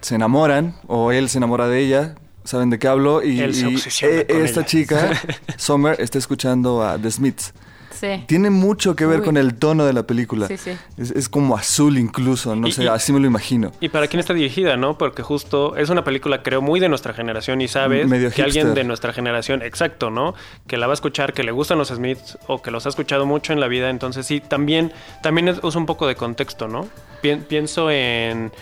se 0.00 0.14
enamoran 0.14 0.74
o 0.86 1.12
él 1.12 1.28
se 1.28 1.36
enamora 1.36 1.68
de 1.68 1.80
ella. 1.80 2.14
¿Saben 2.44 2.70
de 2.70 2.78
qué 2.78 2.88
hablo? 2.88 3.22
Y, 3.22 3.40
Él 3.40 3.54
se 3.54 3.68
y, 3.68 3.74
obsesiona 3.74 4.24
con 4.24 4.36
esta 4.42 4.60
ella. 4.60 4.66
chica, 4.66 5.10
Summer, 5.58 6.00
está 6.00 6.16
escuchando 6.16 6.82
a 6.82 6.96
The 6.96 7.10
Smiths. 7.10 7.52
Sí. 7.98 8.22
Tiene 8.26 8.50
mucho 8.50 8.94
que 8.94 9.06
ver 9.06 9.20
Uy. 9.20 9.24
con 9.26 9.36
el 9.36 9.54
tono 9.54 9.84
de 9.84 9.92
la 9.92 10.04
película. 10.04 10.46
Sí, 10.46 10.56
sí. 10.56 10.70
Es, 10.96 11.10
es 11.10 11.28
como 11.28 11.56
azul 11.56 11.98
incluso, 11.98 12.54
no 12.54 12.68
Y- 12.68 12.72
sé, 12.72 12.84
y- 12.84 12.86
así 12.86 13.12
me 13.12 13.18
lo 13.18 13.26
imagino. 13.26 13.72
¿Y 13.80 13.88
para 13.88 14.06
quién 14.06 14.20
está 14.20 14.34
dirigida, 14.34 14.76
no? 14.76 14.96
Porque 14.96 15.22
justo 15.22 15.74
es 15.76 15.88
una 15.90 16.04
película, 16.04 16.42
creo, 16.42 16.62
muy 16.62 16.78
de 16.78 16.88
nuestra 16.88 17.12
generación 17.12 17.60
y 17.60 17.66
sabes 17.68 18.06
Medio 18.06 18.30
que 18.30 18.42
alguien 18.42 18.74
de 18.74 18.84
nuestra 18.84 19.12
generación, 19.12 19.62
exacto, 19.62 20.10
¿no? 20.10 20.34
Que 20.66 20.76
la 20.76 20.86
va 20.86 20.92
a 20.92 20.94
escuchar, 20.94 21.32
que 21.32 21.42
le 21.42 21.50
gustan 21.50 21.78
los 21.78 21.88
Smiths 21.88 22.38
o 22.46 22.62
que 22.62 22.70
los 22.70 22.86
ha 22.86 22.88
escuchado 22.90 23.26
mucho 23.26 23.52
en 23.52 23.58
la 23.60 23.66
vida. 23.68 23.90
Entonces, 23.90 24.26
sí, 24.26 24.40
también, 24.40 24.92
también 25.22 25.48
es, 25.48 25.58
usa 25.64 25.80
un 25.80 25.86
poco 25.86 26.06
de 26.06 26.14
contexto, 26.14 26.68
¿no? 26.68 26.86
Pien- 27.22 27.42
pienso 27.42 27.90
en, 27.90 28.52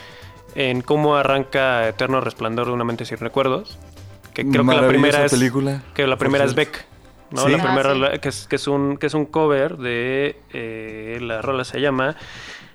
en 0.54 0.80
cómo 0.80 1.16
arranca 1.16 1.86
Eterno 1.88 2.20
Resplandor 2.22 2.66
de 2.68 2.72
una 2.72 2.84
mente 2.84 3.04
sin 3.04 3.18
recuerdos. 3.18 3.78
Que 4.32 4.46
creo 4.48 4.64
que 4.66 4.74
la 4.74 4.88
primera 4.88 5.24
es. 5.24 5.30
película. 5.32 5.82
Que 5.94 6.06
la 6.06 6.16
primera 6.16 6.44
es 6.44 6.54
Beck. 6.54 6.84
¿No? 7.30 7.44
Sí. 7.44 7.50
La 7.52 7.58
Ah, 7.58 7.62
primera, 7.64 7.92
sí. 7.94 7.98
la- 8.00 8.18
que, 8.18 8.28
es, 8.28 8.46
que, 8.46 8.56
es 8.56 8.66
un, 8.68 8.96
que 8.96 9.06
es 9.06 9.14
un 9.14 9.26
cover 9.26 9.76
de. 9.78 10.36
eh, 10.52 11.18
la 11.20 11.42
rola 11.42 11.64
se 11.64 11.80
llama 11.80 12.16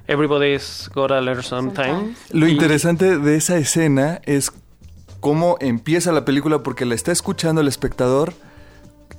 Everybody's 0.07 0.89
Gotta 0.93 1.21
Learn 1.21 1.43
Sometime. 1.43 1.87
Sometimes. 1.87 2.17
Lo 2.33 2.47
Y- 2.47 2.51
interesante 2.51 3.17
de 3.17 3.35
esa 3.35 3.57
escena 3.57 4.19
es 4.25 4.51
cómo 5.19 5.57
empieza 5.59 6.11
la 6.11 6.25
película 6.25 6.63
porque 6.63 6.85
la 6.85 6.95
está 6.95 7.11
escuchando 7.11 7.61
el 7.61 7.67
espectador 7.67 8.33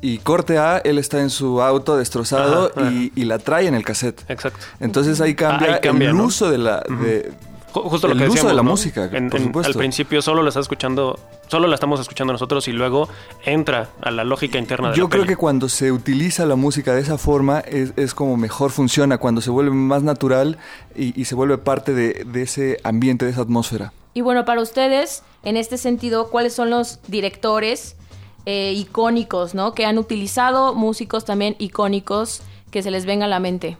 y 0.00 0.18
corte 0.18 0.58
A, 0.58 0.78
él 0.78 0.98
está 0.98 1.20
en 1.20 1.30
su 1.30 1.62
auto 1.62 1.96
destrozado 1.96 2.72
Ajá, 2.74 2.80
ajá. 2.88 2.92
Y, 2.92 3.12
y 3.14 3.24
la 3.24 3.38
trae 3.38 3.68
en 3.68 3.74
el 3.74 3.84
cassette. 3.84 4.24
Exacto. 4.28 4.58
Entonces 4.80 5.20
ahí 5.20 5.34
cambia, 5.36 5.74
ahí 5.74 5.80
cambia, 5.80 6.10
el 6.10 6.16
¿no? 6.16 6.24
uso 6.24 6.50
de 6.50 6.58
la... 6.58 6.80
de- 6.80 7.32
Justo 7.72 8.06
lo 8.06 8.12
el 8.12 8.18
que 8.18 8.24
uso 8.24 8.32
decíamos, 8.34 8.50
de 8.52 8.56
la 8.56 8.62
¿no? 8.62 8.70
música, 8.70 9.04
En- 9.12 9.30
por 9.30 9.40
en- 9.40 9.46
supuesto. 9.46 9.68
Al 9.72 9.78
principio 9.78 10.20
solo 10.22 10.42
la 10.42 10.48
está 10.50 10.60
escuchando, 10.60 11.18
solo 11.48 11.66
la 11.68 11.74
estamos 11.74 12.00
escuchando 12.00 12.32
nosotros 12.32 12.68
y 12.68 12.72
luego 12.72 13.08
entra 13.44 13.88
a 14.02 14.10
la 14.10 14.24
lógica 14.24 14.58
interna 14.58 14.90
de 14.90 14.96
Yo 14.96 15.04
la 15.04 15.10
creo 15.10 15.22
peli. 15.22 15.34
que 15.34 15.36
cuando 15.36 15.68
se 15.68 15.90
utiliza 15.90 16.44
la 16.46 16.56
música 16.56 16.94
de 16.94 17.00
esa 17.00 17.18
forma 17.18 17.60
es, 17.60 17.92
es 17.96 18.14
como 18.14 18.36
mejor 18.36 18.70
funciona, 18.70 19.18
cuando 19.18 19.40
se 19.40 19.50
vuelve 19.50 19.70
más 19.72 20.02
natural 20.02 20.58
y, 20.94 21.18
y 21.20 21.24
se 21.24 21.34
vuelve 21.34 21.58
parte 21.58 21.94
de, 21.94 22.24
de 22.26 22.42
ese 22.42 22.78
ambiente, 22.84 23.24
de 23.24 23.30
esa 23.32 23.40
atmósfera. 23.42 23.92
Y 24.14 24.20
bueno, 24.20 24.44
para 24.44 24.60
ustedes, 24.60 25.22
en 25.42 25.56
este 25.56 25.78
sentido, 25.78 26.28
¿cuáles 26.28 26.52
son 26.52 26.68
los 26.68 27.00
directores 27.08 27.96
eh, 28.44 28.72
icónicos, 28.76 29.54
¿no? 29.54 29.72
Que 29.72 29.86
han 29.86 29.96
utilizado 29.98 30.74
músicos 30.74 31.24
también 31.24 31.56
icónicos 31.58 32.42
que 32.70 32.82
se 32.82 32.90
les 32.90 33.06
venga 33.06 33.24
a 33.24 33.28
la 33.28 33.38
mente. 33.40 33.78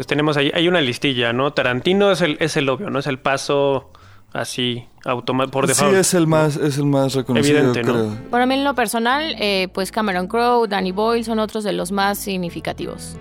Pues 0.00 0.06
tenemos 0.06 0.38
ahí, 0.38 0.50
hay 0.54 0.66
una 0.66 0.80
listilla, 0.80 1.34
¿no? 1.34 1.52
Tarantino 1.52 2.10
es 2.10 2.22
el, 2.22 2.38
es 2.40 2.56
el 2.56 2.70
obvio, 2.70 2.88
¿no? 2.88 3.00
Es 3.00 3.06
el 3.06 3.18
paso 3.18 3.90
así, 4.32 4.86
automático, 5.04 5.52
por 5.52 5.66
Sí, 5.66 5.74
default. 5.74 5.94
es 5.94 6.14
el 6.14 6.26
más, 6.26 6.56
es 6.56 6.78
el 6.78 6.86
más 6.86 7.12
reconocido, 7.14 7.58
Evidente, 7.58 7.82
¿no? 7.82 7.92
creo. 7.92 8.06
Bueno, 8.30 8.44
a 8.44 8.46
mí 8.46 8.54
en 8.54 8.64
lo 8.64 8.74
personal, 8.74 9.34
eh, 9.38 9.68
pues 9.74 9.92
Cameron 9.92 10.26
Crowe, 10.26 10.66
Danny 10.68 10.90
Boyle 10.92 11.22
son 11.22 11.38
otros 11.38 11.64
de 11.64 11.74
los 11.74 11.92
más 11.92 12.16
significativos. 12.16 13.18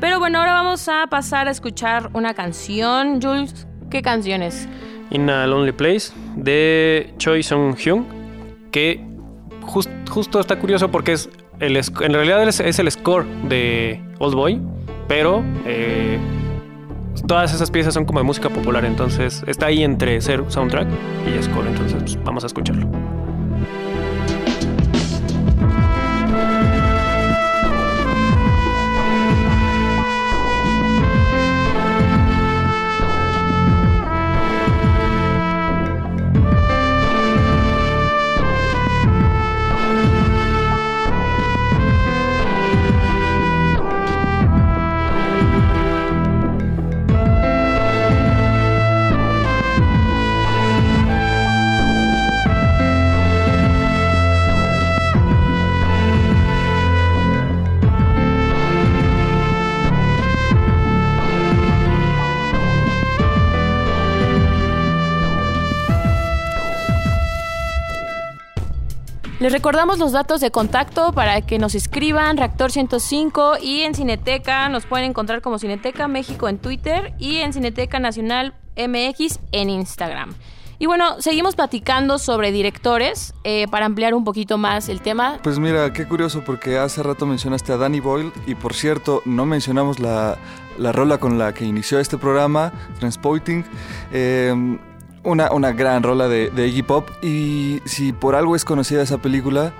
Pero 0.00 0.20
bueno, 0.20 0.38
ahora 0.38 0.52
vamos 0.52 0.88
a 0.88 1.08
pasar 1.10 1.48
a 1.48 1.50
escuchar 1.50 2.10
una 2.12 2.32
canción. 2.32 3.20
Jules, 3.20 3.66
¿qué 3.90 4.00
canciones? 4.00 4.68
In 5.10 5.28
a 5.30 5.48
Lonely 5.48 5.72
Place 5.72 6.12
de 6.36 7.12
Choi 7.18 7.42
Sung 7.42 7.74
Hyun, 7.76 8.06
que 8.70 9.04
jus- 9.62 9.90
justo 10.08 10.38
está 10.38 10.60
curioso 10.60 10.92
porque 10.92 11.10
es 11.14 11.28
el, 11.58 11.76
en 11.76 12.12
realidad 12.14 12.46
es, 12.48 12.60
es 12.60 12.78
el 12.78 12.88
score 12.92 13.26
de 13.48 14.00
Old 14.20 14.34
Boy, 14.36 14.60
pero 15.10 15.42
eh, 15.66 16.20
todas 17.26 17.52
esas 17.52 17.68
piezas 17.68 17.92
son 17.94 18.04
como 18.04 18.20
de 18.20 18.24
música 18.24 18.48
popular, 18.48 18.84
entonces 18.84 19.42
está 19.48 19.66
ahí 19.66 19.82
entre 19.82 20.20
ser 20.20 20.44
soundtrack 20.46 20.86
y 21.26 21.42
score, 21.42 21.66
entonces 21.66 22.00
pues, 22.00 22.24
vamos 22.24 22.44
a 22.44 22.46
escucharlo. 22.46 22.88
Recordamos 69.50 69.98
los 69.98 70.12
datos 70.12 70.40
de 70.40 70.52
contacto 70.52 71.12
para 71.12 71.40
que 71.42 71.58
nos 71.58 71.74
escriban, 71.74 72.36
Reactor 72.36 72.70
105 72.70 73.54
y 73.60 73.80
en 73.80 73.96
Cineteca 73.96 74.68
nos 74.68 74.86
pueden 74.86 75.10
encontrar 75.10 75.40
como 75.42 75.58
Cineteca 75.58 76.06
México 76.06 76.48
en 76.48 76.58
Twitter 76.58 77.14
y 77.18 77.38
en 77.38 77.52
Cineteca 77.52 77.98
Nacional 77.98 78.54
MX 78.76 79.40
en 79.50 79.70
Instagram. 79.70 80.34
Y 80.78 80.86
bueno, 80.86 81.20
seguimos 81.20 81.56
platicando 81.56 82.20
sobre 82.20 82.52
directores 82.52 83.34
eh, 83.42 83.66
para 83.72 83.86
ampliar 83.86 84.14
un 84.14 84.22
poquito 84.22 84.56
más 84.56 84.88
el 84.88 85.00
tema. 85.00 85.40
Pues 85.42 85.58
mira, 85.58 85.92
qué 85.92 86.06
curioso 86.06 86.44
porque 86.46 86.78
hace 86.78 87.02
rato 87.02 87.26
mencionaste 87.26 87.72
a 87.72 87.76
Danny 87.76 87.98
Boyle 87.98 88.32
y 88.46 88.54
por 88.54 88.72
cierto 88.72 89.20
no 89.24 89.46
mencionamos 89.46 89.98
la, 89.98 90.38
la 90.78 90.92
rola 90.92 91.18
con 91.18 91.38
la 91.38 91.52
que 91.54 91.64
inició 91.64 91.98
este 91.98 92.18
programa, 92.18 92.72
Transporting. 93.00 93.64
Eh, 94.12 94.78
una, 95.22 95.50
una, 95.52 95.72
gran 95.72 96.02
rola 96.02 96.28
de, 96.28 96.50
de 96.50 96.68
Iggy 96.68 96.82
Pop 96.82 97.10
y 97.22 97.80
si 97.84 98.12
por 98.12 98.34
algo 98.34 98.56
es 98.56 98.64
conocida 98.64 99.02
esa 99.02 99.18
película 99.18 99.72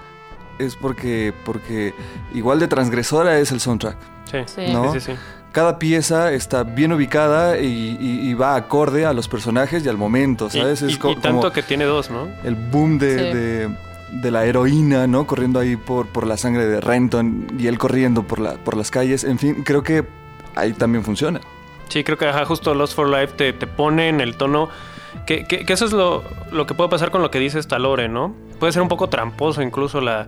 es 0.58 0.76
porque, 0.76 1.32
porque 1.44 1.94
igual 2.34 2.60
de 2.60 2.68
transgresora 2.68 3.38
es 3.38 3.50
el 3.52 3.60
soundtrack. 3.60 3.96
Sí, 4.30 4.62
¿no? 4.72 4.92
sí, 4.92 5.00
sí, 5.00 5.12
sí 5.12 5.18
cada 5.52 5.78
pieza 5.78 6.32
está 6.32 6.62
bien 6.62 6.92
ubicada 6.92 7.58
y, 7.58 7.96
y, 8.00 8.30
y, 8.30 8.34
va 8.34 8.54
acorde 8.54 9.04
a 9.04 9.12
los 9.12 9.28
personajes 9.28 9.84
y 9.84 9.88
al 9.88 9.96
momento, 9.96 10.48
¿sabes? 10.48 10.82
Y, 10.82 10.86
es 10.86 10.94
y, 10.94 10.98
co 10.98 11.10
y 11.10 11.16
tanto 11.16 11.52
que 11.52 11.62
tiene 11.62 11.84
dos, 11.84 12.10
¿no? 12.10 12.28
El 12.44 12.54
boom 12.54 12.98
de, 12.98 13.10
Sí. 13.10 13.36
de, 13.36 13.76
de 14.22 14.30
la 14.30 14.44
heroína, 14.44 15.06
¿no? 15.06 15.26
Corriendo 15.26 15.58
ahí 15.58 15.76
por, 15.76 16.06
por 16.06 16.26
la 16.26 16.36
sangre 16.36 16.66
de 16.66 16.80
Renton 16.80 17.46
y 17.58 17.66
él 17.66 17.78
corriendo 17.78 18.22
por, 18.22 18.38
la, 18.38 18.54
por 18.54 18.76
las 18.76 18.90
calles. 18.90 19.24
En 19.24 19.38
fin, 19.38 19.62
creo 19.64 19.82
que 19.82 20.04
ahí 20.54 20.72
también 20.72 21.04
funciona. 21.04 21.40
Sí, 21.88 22.04
creo 22.04 22.16
que 22.16 22.26
ajá, 22.26 22.44
justo 22.44 22.72
Lost 22.74 22.94
for 22.94 23.08
Life 23.08 23.34
te, 23.36 23.52
te 23.52 23.66
pone 23.66 24.08
en 24.08 24.20
el 24.20 24.36
tono. 24.36 24.68
Que, 25.26 25.44
que, 25.44 25.64
que 25.64 25.72
eso 25.72 25.84
es 25.84 25.92
lo, 25.92 26.22
lo 26.52 26.66
que 26.66 26.74
puede 26.74 26.90
pasar 26.90 27.10
con 27.10 27.22
lo 27.22 27.30
que 27.30 27.38
dice 27.38 27.58
Stalore, 27.58 28.08
¿no? 28.08 28.34
Puede 28.58 28.72
ser 28.72 28.82
un 28.82 28.88
poco 28.88 29.08
tramposo 29.08 29.62
incluso 29.62 30.00
la, 30.00 30.26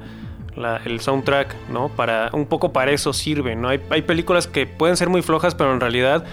la, 0.56 0.78
el 0.84 1.00
soundtrack, 1.00 1.54
¿no? 1.70 1.88
Para, 1.88 2.30
un 2.32 2.46
poco 2.46 2.72
para 2.72 2.90
eso 2.92 3.12
sirve, 3.12 3.56
¿no? 3.56 3.68
Hay, 3.68 3.80
hay 3.90 4.02
películas 4.02 4.46
que 4.46 4.66
pueden 4.66 4.96
ser 4.96 5.08
muy 5.08 5.22
flojas, 5.22 5.54
pero 5.54 5.72
en 5.72 5.80
realidad 5.80 6.24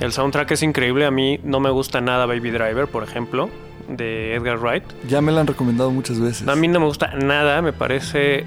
el 0.00 0.12
soundtrack 0.12 0.50
es 0.52 0.62
increíble. 0.62 1.06
A 1.06 1.10
mí 1.10 1.40
no 1.42 1.60
me 1.60 1.70
gusta 1.70 2.00
nada 2.00 2.26
Baby 2.26 2.50
Driver, 2.50 2.86
por 2.88 3.02
ejemplo, 3.02 3.50
de 3.88 4.34
Edgar 4.34 4.58
Wright. 4.58 4.84
Ya 5.08 5.20
me 5.20 5.32
la 5.32 5.40
han 5.40 5.46
recomendado 5.46 5.90
muchas 5.90 6.20
veces. 6.20 6.46
A 6.48 6.56
mí 6.56 6.68
no 6.68 6.80
me 6.80 6.86
gusta 6.86 7.14
nada, 7.14 7.62
me 7.62 7.72
parece 7.72 8.44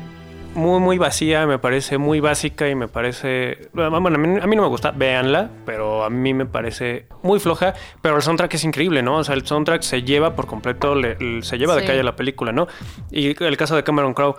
muy, 0.56 0.80
muy 0.80 0.98
vacía, 0.98 1.46
me 1.46 1.60
parece 1.60 1.98
muy 1.98 2.20
básica 2.20 2.68
y 2.70 2.76
me 2.76 2.88
parece... 2.88 3.70
Bueno, 3.74 3.96
a 3.96 4.00
mí, 4.00 4.40
a 4.42 4.48
mí 4.48 4.56
no 4.56 4.62
me 4.64 4.68
gusta, 4.68 4.92
véanla, 4.92 5.50
pero 5.66 6.04
a 6.04 6.10
mí 6.10 6.34
me 6.34 6.46
parece 6.46 7.06
muy 7.24 7.40
floja, 7.40 7.74
pero 8.02 8.16
el 8.16 8.22
soundtrack 8.22 8.54
es 8.56 8.64
increíble, 8.64 9.04
¿no? 9.04 9.18
O 9.18 9.24
sea, 9.24 9.36
el 9.36 9.46
soundtrack 9.46 9.82
se 9.84 10.04
lleva 10.04 10.36
por 10.36 10.48
completo, 10.48 10.96
le- 10.96 11.18
le- 11.20 11.44
se 11.44 11.58
lleva 11.58 11.76
de 11.76 11.86
calle 11.86 12.02
la 12.04 12.16
película, 12.16 12.52
¿no? 12.52 12.68
Y 13.12 13.36
el 13.44 13.58
caso 13.58 13.76
de 13.76 13.84
Cameron 13.84 14.14
Crowe, 14.14 14.36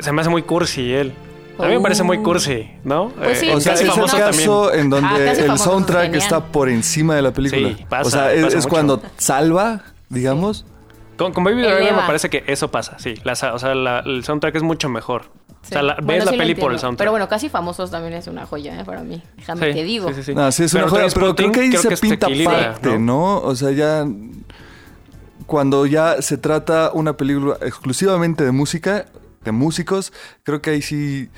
se 0.00 0.12
me 0.12 0.20
hace 0.20 0.30
muy 0.30 0.42
cursi 0.42 0.92
él. 0.94 1.12
A 1.58 1.66
mí 1.68 1.74
me 1.74 1.80
parece 1.80 2.02
muy 2.02 2.16
Oh. 2.18 2.22
cursi, 2.24 2.68
¿no? 2.82 3.10
Pues 3.10 3.38
sí, 3.38 3.48
o 3.48 3.60
sea, 3.60 3.74
es 3.74 3.80
el 3.82 3.88
caso 3.88 4.72
en 4.74 4.90
donde 4.90 5.08
Ah, 5.08 5.32
el 5.32 5.56
soundtrack 5.56 6.02
genial. 6.06 6.20
está 6.22 6.40
por 6.46 6.68
encima 6.68 7.14
de 7.14 7.22
la 7.22 7.32
película. 7.32 7.68
Sí, 7.68 7.86
pasa, 7.88 8.06
o 8.06 8.10
sea, 8.10 8.32
es, 8.32 8.42
pasa 8.44 8.58
es 8.58 8.64
mucho. 8.64 8.68
cuando 8.74 9.02
salva, 9.18 9.82
digamos. 10.08 10.66
Con, 11.16 11.32
con 11.32 11.44
Baby 11.44 11.62
Driver 11.62 11.94
me 11.94 12.02
parece 12.02 12.28
que 12.28 12.42
eso 12.48 12.72
pasa, 12.72 12.98
sí. 12.98 13.14
La 13.22 13.34
o 13.34 13.58
sea, 13.58 13.72
la- 13.76 14.00
el 14.00 14.24
soundtrack 14.24 14.56
es 14.56 14.62
mucho 14.64 14.88
mejor. 14.88 15.26
O 15.64 15.66
sea, 15.66 15.80
Sí. 15.80 15.86
la- 15.86 15.94
Bueno, 15.94 16.06
ves 16.06 16.24
la 16.26 16.30
sí 16.32 16.38
peli 16.38 16.54
por 16.54 16.72
el 16.72 16.78
soundtrack. 16.78 16.98
Pero 16.98 17.10
bueno, 17.10 17.28
casi 17.28 17.48
famosos 17.48 17.90
también 17.90 18.12
es 18.14 18.26
una 18.26 18.44
joya 18.46 18.78
¿eh? 18.80 18.84
para 18.84 19.02
mí. 19.02 19.22
Déjame 19.36 19.68
Sí, 19.68 19.74
te 19.78 19.84
digo. 19.84 20.08
sí, 20.08 20.14
sí, 20.16 20.22
sí. 20.24 20.34
No, 20.34 20.52
sí 20.52 20.64
es 20.64 20.74
una 20.74 20.84
Pero 20.84 20.90
joya, 20.96 21.06
pero 21.14 21.34
creo 21.34 21.52
que 21.52 21.60
ahí 21.60 21.68
creo 21.70 21.82
se 21.82 21.88
que 21.88 21.96
pinta 21.96 22.28
parte, 22.44 22.98
¿no? 22.98 23.38
O 23.40 23.54
sea, 23.56 23.70
ya 23.70 24.06
cuando 25.46 25.86
ya 25.86 26.22
se 26.22 26.38
trata 26.38 26.90
una 26.94 27.16
película 27.16 27.56
exclusivamente 27.62 28.44
de 28.44 28.52
música, 28.52 29.06
de 29.44 29.52
músicos, 29.52 30.12
creo 30.42 30.62
que 30.62 30.70
ahí 30.70 30.82
sí 30.82 31.28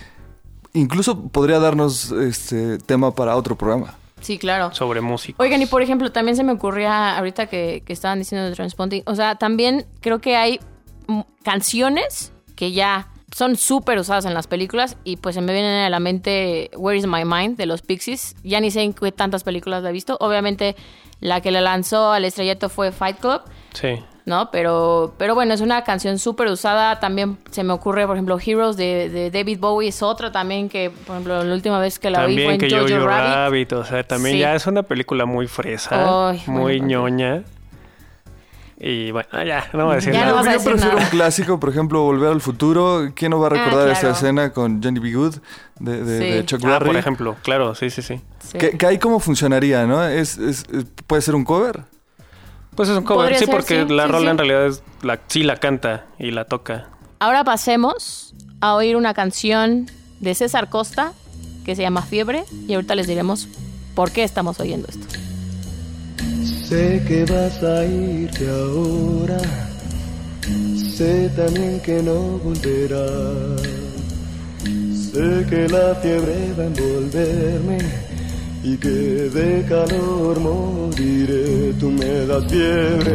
incluso 0.73 1.29
podría 1.29 1.59
darnos 1.59 2.13
este 2.13 2.79
tema 2.79 3.15
para 3.15 3.35
otro 3.37 3.57
programa. 3.57 3.95
Sí, 4.21 4.39
claro. 4.39 4.73
Sobre 4.75 5.01
música. 5.01 5.41
Oigan, 5.43 5.61
y 5.63 5.67
por 5.67 5.83
ejemplo, 5.83 6.11
también 6.13 6.37
se 6.37 6.45
me 6.45 6.53
ocurría 6.53 7.17
ahorita 7.19 7.47
que, 7.47 7.83
que 7.85 7.93
estaban 7.93 8.19
diciendo 8.19 8.49
de 8.49 8.55
Transponding, 8.55 9.03
o 9.07 9.15
sea, 9.15 9.37
también 9.37 9.87
creo 10.01 10.21
que 10.21 10.37
hay 10.37 10.61
canciones 11.45 12.33
que 12.57 12.73
ya 12.73 13.09
son 13.37 13.57
súper 13.57 13.99
usadas 13.99 14.25
en 14.25 14.33
las 14.33 14.47
películas 14.47 14.97
y 15.05 15.19
pues 15.19 15.35
se 15.35 15.43
me 15.43 15.53
viene 15.53 15.85
a 15.85 15.91
la 15.91 16.01
mente 16.01 16.71
Where 16.75 16.97
is 16.97 17.07
My 17.07 17.27
Mind 17.27 17.59
de 17.59 17.67
los 17.67 17.83
Pixies. 17.83 18.35
Ya 18.43 18.61
ni 18.61 18.71
sé 18.71 18.81
en 18.81 18.95
qué 18.95 19.13
tantas 19.13 19.45
películas 19.45 19.83
la 19.83 19.91
he 19.91 19.93
visto. 19.93 20.17
Obviamente 20.21 20.75
la 21.21 21.43
que 21.43 21.51
la 21.51 21.61
lanzó 21.61 22.13
al 22.13 22.25
estrellato 22.25 22.71
fue 22.71 22.93
Fight 22.93 23.19
Club, 23.19 23.43
Sí. 23.75 24.03
¿no? 24.25 24.51
Pero, 24.51 25.13
pero 25.19 25.35
bueno, 25.35 25.53
es 25.53 25.61
una 25.61 25.85
canción 25.85 26.19
súper 26.19 26.49
usada. 26.49 26.99
También 26.99 27.37
se 27.51 27.63
me 27.63 27.75
ocurre, 27.75 28.07
por 28.07 28.17
ejemplo, 28.17 28.39
Heroes 28.43 28.79
de, 28.79 29.11
de 29.11 29.31
David 29.31 29.59
Bowie 29.61 29.91
es 29.91 30.03
otra 30.03 30.33
también 30.33 30.71
que, 30.71 30.89
por 30.89 31.17
ejemplo, 31.17 31.45
la 31.45 31.55
última 31.55 31.79
vez 31.79 31.99
que 31.99 32.09
la 32.09 32.25
oí 32.25 32.37
fue 32.37 32.45
También 32.45 32.51
en 32.53 32.59
que 32.59 32.71
Jojo, 32.75 32.89
Jojo 32.89 33.07
Rabbit. 33.07 33.35
Rabbit. 33.35 33.73
o 33.75 33.85
sea, 33.85 34.03
también 34.03 34.37
Sí. 34.37 34.41
ya 34.41 34.55
es 34.55 34.67
una 34.67 34.83
película 34.83 35.27
muy 35.27 35.47
fresa, 35.47 36.31
Ay, 36.31 36.43
muy 36.47 36.79
bueno, 36.81 36.87
ñoña. 36.87 37.43
Y 38.79 39.11
bueno, 39.11 39.29
ah, 39.33 39.43
ya, 39.45 39.67
no 39.73 39.85
voy 39.87 39.93
a 39.93 39.97
decir 39.97 40.13
Ya 40.13 40.21
nada. 40.21 40.31
no 40.33 40.37
vas 40.37 40.47
a 40.47 40.51
Yo 40.53 40.59
decir 40.59 40.73
prefiero 40.73 40.95
nada. 40.97 41.05
un 41.07 41.11
clásico, 41.11 41.59
por 41.59 41.71
ejemplo, 41.71 42.03
Volver 42.03 42.31
al 42.33 42.41
Futuro. 42.43 43.11
¿Quién 43.15 43.31
no 43.31 43.39
va 43.41 43.49
a 43.49 43.51
Ah, 43.51 43.65
recordar 43.65 43.89
esta 43.89 44.01
claro. 44.01 44.15
escena 44.17 44.53
con 44.53 44.83
Johnny 44.83 45.01
B. 45.01 45.13
Good 45.15 45.37
de, 45.81 46.05
de- 46.05 46.19
Sí. 46.19 46.31
de 46.37 46.45
Chuck 46.45 46.61
Ah, 46.65 46.69
Berry? 46.69 46.87
por 46.87 46.97
ejemplo, 46.97 47.37
claro, 47.43 47.75
sí, 47.75 47.89
sí, 47.89 48.03
sí. 48.03 48.21
Sí. 48.41 48.59
Que, 48.59 48.77
que 48.77 48.87
ahí 48.87 48.99
cómo 48.99 49.19
funcionaría, 49.19 49.87
¿no? 49.87 50.05
Es, 50.07 50.37
es- 50.37 50.65
es- 50.73 50.85
¿Puede 51.07 51.23
ser 51.23 51.35
un 51.35 51.45
cover? 51.45 51.85
Pues 52.75 52.91
es 52.91 52.99
un 52.99 53.05
cover, 53.05 53.33
sí, 53.39 53.47
ser, 53.47 53.55
porque 53.55 53.85
sí, 53.87 53.95
la 53.95 54.05
sí, 54.05 54.13
rola 54.13 54.25
sí. 54.27 54.31
en 54.33 54.39
realidad 54.39 54.67
es 54.67 54.83
la, 55.01 55.19
sí 55.29 55.43
la 55.43 55.57
canta 55.57 56.05
y 56.19 56.31
la 56.33 56.45
toca. 56.45 56.89
Ahora 57.19 57.45
pasemos 57.45 58.35
a 58.61 58.75
oír 58.75 58.97
una 58.97 59.15
canción 59.15 59.87
de 60.21 60.35
César 60.35 60.69
Costa 60.69 61.15
que 61.65 61.75
se 61.75 61.81
llama 61.81 62.03
Fiebre 62.03 62.45
y 62.69 62.75
ahorita 62.75 62.95
les 62.95 63.07
diremos 63.07 63.49
por 63.95 64.11
qué 64.11 64.23
estamos 64.23 64.61
oyendo 64.61 64.87
esto. 64.89 65.07
Sé 66.69 67.01
que 67.07 67.25
vas 67.27 67.63
a 67.63 67.85
irte 67.85 68.45
ahora, 68.51 69.39
sé 70.97 71.31
también 71.37 71.79
que 71.79 72.03
no 72.03 72.39
volverás. 72.39 73.63
Sé 75.13 75.47
que 75.49 75.69
la 75.69 75.95
fiebre 76.03 76.53
va 76.59 76.65
a 76.65 76.67
envolverme 76.67 77.79
y 78.65 78.77
que 78.79 78.89
de 78.89 79.65
calor 79.69 80.41
moriré. 80.41 81.73
Tú 81.79 81.89
me 81.89 82.27
das 82.27 82.45
fiebre 82.51 83.15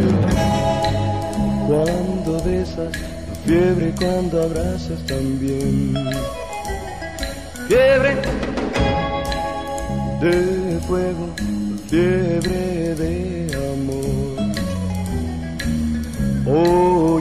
cuando 1.67 2.41
besas, 2.45 2.93
fiebre 3.45 3.93
cuando 3.99 4.43
abrazas 4.43 5.05
también. 5.07 5.93
Fiebre 7.67 8.15
de 10.21 10.79
fuego, 10.87 11.27
fiebre 11.89 12.95
de 12.95 13.40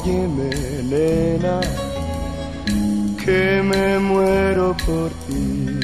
Óyeme, 0.03 0.51
nena, 0.85 1.61
que 3.23 3.63
me 3.63 3.99
muero 3.99 4.75
por 4.87 5.11
ti. 5.27 5.79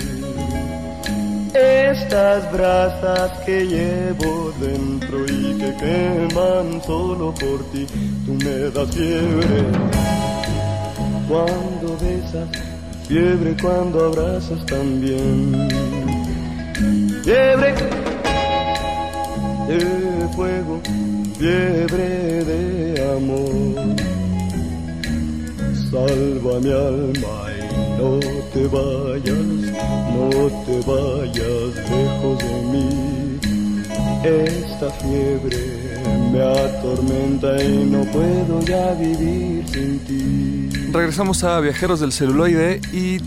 Estas 1.52 2.50
brasas 2.50 3.32
que 3.44 3.66
llevo 3.66 4.52
dentro 4.58 5.24
y 5.26 5.58
que 5.58 5.74
queman 5.76 6.82
solo 6.86 7.34
por 7.34 7.62
ti, 7.72 7.86
tú 8.24 8.32
me 8.42 8.70
das 8.70 8.90
fiebre 8.94 9.64
cuando 11.28 11.96
besas, 12.00 12.48
fiebre 13.08 13.54
cuando 13.60 14.06
abrazas 14.06 14.64
también. 14.64 15.68
Fiebre 17.22 17.74
de 19.68 20.28
fuego, 20.34 20.80
fiebre 21.38 22.44
de 22.44 23.16
amor. 23.16 23.65
Salva 25.96 26.60
mi 26.60 26.70
alma 26.70 27.36
y 27.56 27.98
no 27.98 28.20
te 28.52 28.66
vayas, 28.66 29.46
no 30.12 30.28
te 30.66 30.76
vayas 30.84 31.72
lejos 31.90 32.38
de 32.38 32.54
mí. 32.70 33.38
Esta 34.22 34.90
fiebre 34.90 35.56
me 36.30 36.42
atormenta 36.42 37.64
y 37.64 37.86
no 37.86 38.04
puedo 38.12 38.60
ya 38.66 38.92
vivir 38.92 39.64
sin 39.68 39.98
ti. 40.00 40.90
Regresamos 40.92 41.42
a 41.44 41.60
Viajeros 41.60 42.00
del 42.00 42.12
Celuloide 42.12 42.78
y 42.92 43.18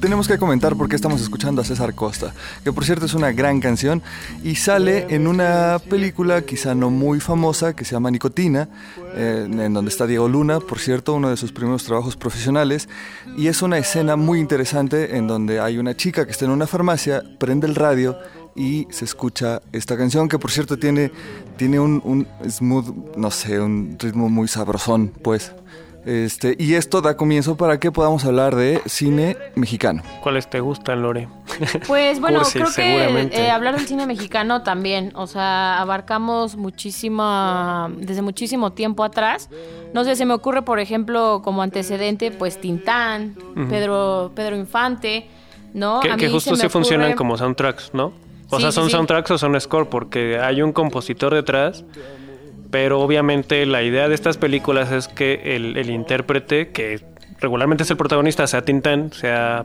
tenemos 0.00 0.28
que 0.28 0.38
comentar 0.38 0.76
por 0.76 0.88
qué 0.88 0.96
estamos 0.96 1.20
escuchando 1.20 1.62
a 1.62 1.64
César 1.64 1.94
Costa, 1.94 2.34
que 2.62 2.72
por 2.72 2.84
cierto 2.84 3.06
es 3.06 3.14
una 3.14 3.32
gran 3.32 3.60
canción 3.60 4.02
y 4.42 4.56
sale 4.56 5.06
en 5.14 5.26
una 5.26 5.78
película 5.90 6.42
quizá 6.42 6.74
no 6.74 6.90
muy 6.90 7.20
famosa 7.20 7.74
que 7.74 7.84
se 7.84 7.92
llama 7.92 8.10
Nicotina, 8.10 8.68
eh, 9.14 9.46
en 9.48 9.74
donde 9.74 9.90
está 9.90 10.06
Diego 10.06 10.28
Luna, 10.28 10.60
por 10.60 10.78
cierto, 10.78 11.14
uno 11.14 11.30
de 11.30 11.36
sus 11.36 11.52
primeros 11.52 11.84
trabajos 11.84 12.16
profesionales, 12.16 12.88
y 13.36 13.48
es 13.48 13.62
una 13.62 13.78
escena 13.78 14.16
muy 14.16 14.40
interesante 14.40 15.16
en 15.16 15.26
donde 15.26 15.60
hay 15.60 15.78
una 15.78 15.96
chica 15.96 16.24
que 16.24 16.32
está 16.32 16.44
en 16.44 16.50
una 16.50 16.66
farmacia, 16.66 17.22
prende 17.38 17.66
el 17.66 17.74
radio 17.74 18.16
y 18.56 18.86
se 18.90 19.04
escucha 19.04 19.62
esta 19.72 19.96
canción 19.96 20.28
que 20.28 20.38
por 20.38 20.50
cierto 20.50 20.78
tiene, 20.78 21.10
tiene 21.56 21.80
un, 21.80 22.00
un 22.04 22.26
smooth, 22.48 23.16
no 23.16 23.30
sé, 23.30 23.60
un 23.60 23.96
ritmo 23.98 24.28
muy 24.28 24.48
sabrosón, 24.48 25.12
pues. 25.22 25.52
Este, 26.06 26.54
y 26.58 26.74
esto 26.74 27.00
da 27.00 27.16
comienzo 27.16 27.56
para 27.56 27.80
que 27.80 27.90
podamos 27.90 28.24
hablar 28.26 28.54
de 28.56 28.82
cine 28.86 29.36
mexicano. 29.54 30.02
¿Cuáles 30.22 30.48
te 30.50 30.60
gustan, 30.60 31.00
Lore? 31.02 31.28
Pues 31.86 32.20
bueno, 32.20 32.40
Cursi, 32.40 32.58
creo 32.58 32.68
que 32.74 33.36
eh, 33.42 33.50
hablar 33.50 33.76
del 33.76 33.86
cine 33.86 34.06
mexicano 34.06 34.62
también, 34.62 35.12
o 35.14 35.26
sea, 35.26 35.80
abarcamos 35.80 36.56
muchísima, 36.56 37.90
desde 37.96 38.22
muchísimo 38.22 38.72
tiempo 38.72 39.02
atrás. 39.04 39.48
No 39.94 40.04
sé, 40.04 40.16
se 40.16 40.26
me 40.26 40.34
ocurre, 40.34 40.62
por 40.62 40.78
ejemplo, 40.78 41.40
como 41.42 41.62
antecedente, 41.62 42.30
pues 42.30 42.60
Tintán, 42.60 43.36
Pedro, 43.70 44.32
Pedro 44.34 44.56
Infante, 44.56 45.28
¿no? 45.72 46.00
que, 46.00 46.10
A 46.10 46.16
que 46.16 46.26
mí 46.26 46.32
justo 46.32 46.54
se 46.56 46.68
funcionan 46.68 47.12
ocurre- 47.12 47.16
como 47.16 47.36
soundtracks, 47.38 47.90
¿no? 47.94 48.12
O 48.50 48.56
Sí, 48.56 48.62
sea, 48.62 48.72
son 48.72 48.84
sí. 48.86 48.90
soundtracks 48.92 49.30
o 49.30 49.38
son 49.38 49.58
score, 49.60 49.88
porque 49.88 50.38
hay 50.38 50.60
un 50.60 50.72
compositor 50.72 51.32
detrás, 51.34 51.84
pero 52.74 53.00
obviamente 53.00 53.64
la 53.66 53.84
idea 53.84 54.08
de 54.08 54.16
estas 54.16 54.36
películas 54.36 54.90
es 54.90 55.06
que 55.06 55.54
el, 55.54 55.76
el 55.76 55.90
intérprete, 55.90 56.72
que 56.72 57.04
regularmente 57.38 57.84
es 57.84 57.90
el 57.92 57.96
protagonista, 57.96 58.48
sea 58.48 58.64
Tintán, 58.64 59.12
sea 59.12 59.64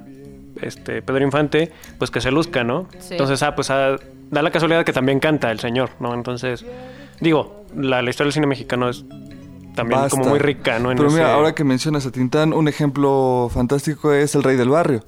este 0.62 1.02
Pedro 1.02 1.24
Infante, 1.24 1.72
pues 1.98 2.12
que 2.12 2.22
se 2.22 2.30
luzca, 2.30 2.64
¿no? 2.64 2.88
Sí. 3.00 3.08
Entonces, 3.16 3.42
ah, 3.42 3.56
pues 3.56 3.72
ah, 3.72 3.96
da 4.30 4.44
la 4.44 4.52
casualidad 4.52 4.86
que 4.86 4.94
también 4.94 5.20
canta 5.20 5.50
el 5.50 5.60
señor, 5.60 5.90
¿no? 6.00 6.14
Entonces, 6.14 6.64
digo, 7.20 7.66
la, 7.76 8.04
la 8.04 8.12
historia 8.12 8.28
del 8.28 8.34
cine 8.34 8.46
mexicano 8.46 8.90
es 8.90 9.04
también 9.74 10.02
Basta. 10.02 10.16
como 10.16 10.30
muy 10.30 10.38
rica, 10.38 10.78
¿no? 10.78 10.92
En 10.92 10.98
Pero 10.98 11.10
mira, 11.10 11.24
ese- 11.24 11.32
ahora 11.34 11.56
que 11.56 11.64
mencionas 11.64 12.06
a 12.06 12.12
Tintán, 12.12 12.54
un 12.54 12.68
ejemplo 12.68 13.50
fantástico 13.52 14.14
es 14.14 14.36
El 14.36 14.44
Rey 14.44 14.56
del 14.56 14.70
Barrio. 14.70 15.04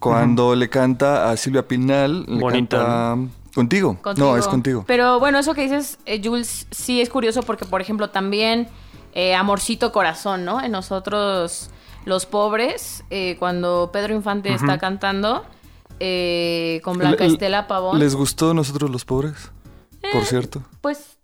Cuando 0.00 0.56
le 0.56 0.68
canta 0.68 1.30
a 1.30 1.36
Silvia 1.36 1.68
Pinal, 1.68 2.24
le 2.26 2.40
Bonita, 2.40 2.78
canta 2.78 3.32
contigo. 3.56 3.98
Contigo. 4.00 4.26
No, 4.28 4.36
es 4.36 4.46
contigo. 4.46 4.84
Pero 4.86 5.18
bueno, 5.18 5.40
eso 5.40 5.52
que 5.54 5.62
dices, 5.62 5.98
eh, 6.06 6.20
Jules, 6.22 6.68
sí 6.70 7.00
es 7.00 7.08
curioso 7.10 7.42
porque, 7.42 7.64
por 7.64 7.80
ejemplo, 7.80 8.10
también 8.10 8.68
eh, 9.14 9.34
Amorcito 9.34 9.90
Corazón, 9.90 10.44
¿no? 10.44 10.62
En 10.62 10.70
nosotros, 10.70 11.70
los 12.04 12.24
pobres, 12.26 13.02
eh, 13.10 13.34
cuando 13.40 13.90
Pedro 13.92 14.14
Infante 14.14 14.54
está 14.54 14.78
cantando 14.78 15.44
eh, 15.98 16.80
con 16.84 16.98
Blanca 16.98 17.24
Estela 17.24 17.66
Pavón, 17.66 17.98
¿Les 17.98 18.14
gustó 18.14 18.54
Nosotros 18.54 18.90
los 18.90 19.04
Pobres? 19.04 19.50
Por 20.12 20.24
cierto. 20.24 20.62
pues... 20.80 21.16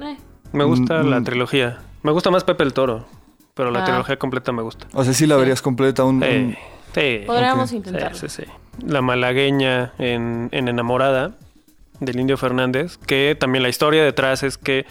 eh, 0.00 0.16
Me 0.52 0.64
gusta 0.64 1.02
Mm, 1.02 1.10
la 1.10 1.20
mm. 1.20 1.24
trilogía. 1.24 1.78
Me 2.02 2.10
gusta 2.12 2.30
más 2.30 2.42
Pepe 2.42 2.64
el 2.64 2.72
Toro, 2.72 3.06
pero 3.54 3.70
la 3.70 3.82
Ah. 3.82 3.84
trilogía 3.84 4.18
completa 4.18 4.50
me 4.50 4.62
gusta. 4.62 4.86
O 4.94 5.04
sea, 5.04 5.12
sí 5.12 5.26
la 5.26 5.36
verías 5.36 5.62
completa. 5.62 6.04
Un, 6.04 6.20
Sí, 6.22 6.28
un- 6.28 6.56
sí. 6.94 7.20
podríamos 7.26 7.70
ok. 7.70 7.76
intentarlo. 7.76 8.18
Sí, 8.18 8.28
sí, 8.28 8.42
sí. 8.44 8.50
La 8.86 9.02
malagueña 9.02 9.92
en, 9.98 10.48
en 10.52 10.68
Enamorada 10.68 11.32
del 12.00 12.20
Indio 12.20 12.36
Fernández, 12.36 12.98
que 12.98 13.36
también 13.38 13.62
la 13.62 13.68
historia 13.68 14.04
detrás 14.04 14.42
es 14.42 14.58
que 14.58 14.86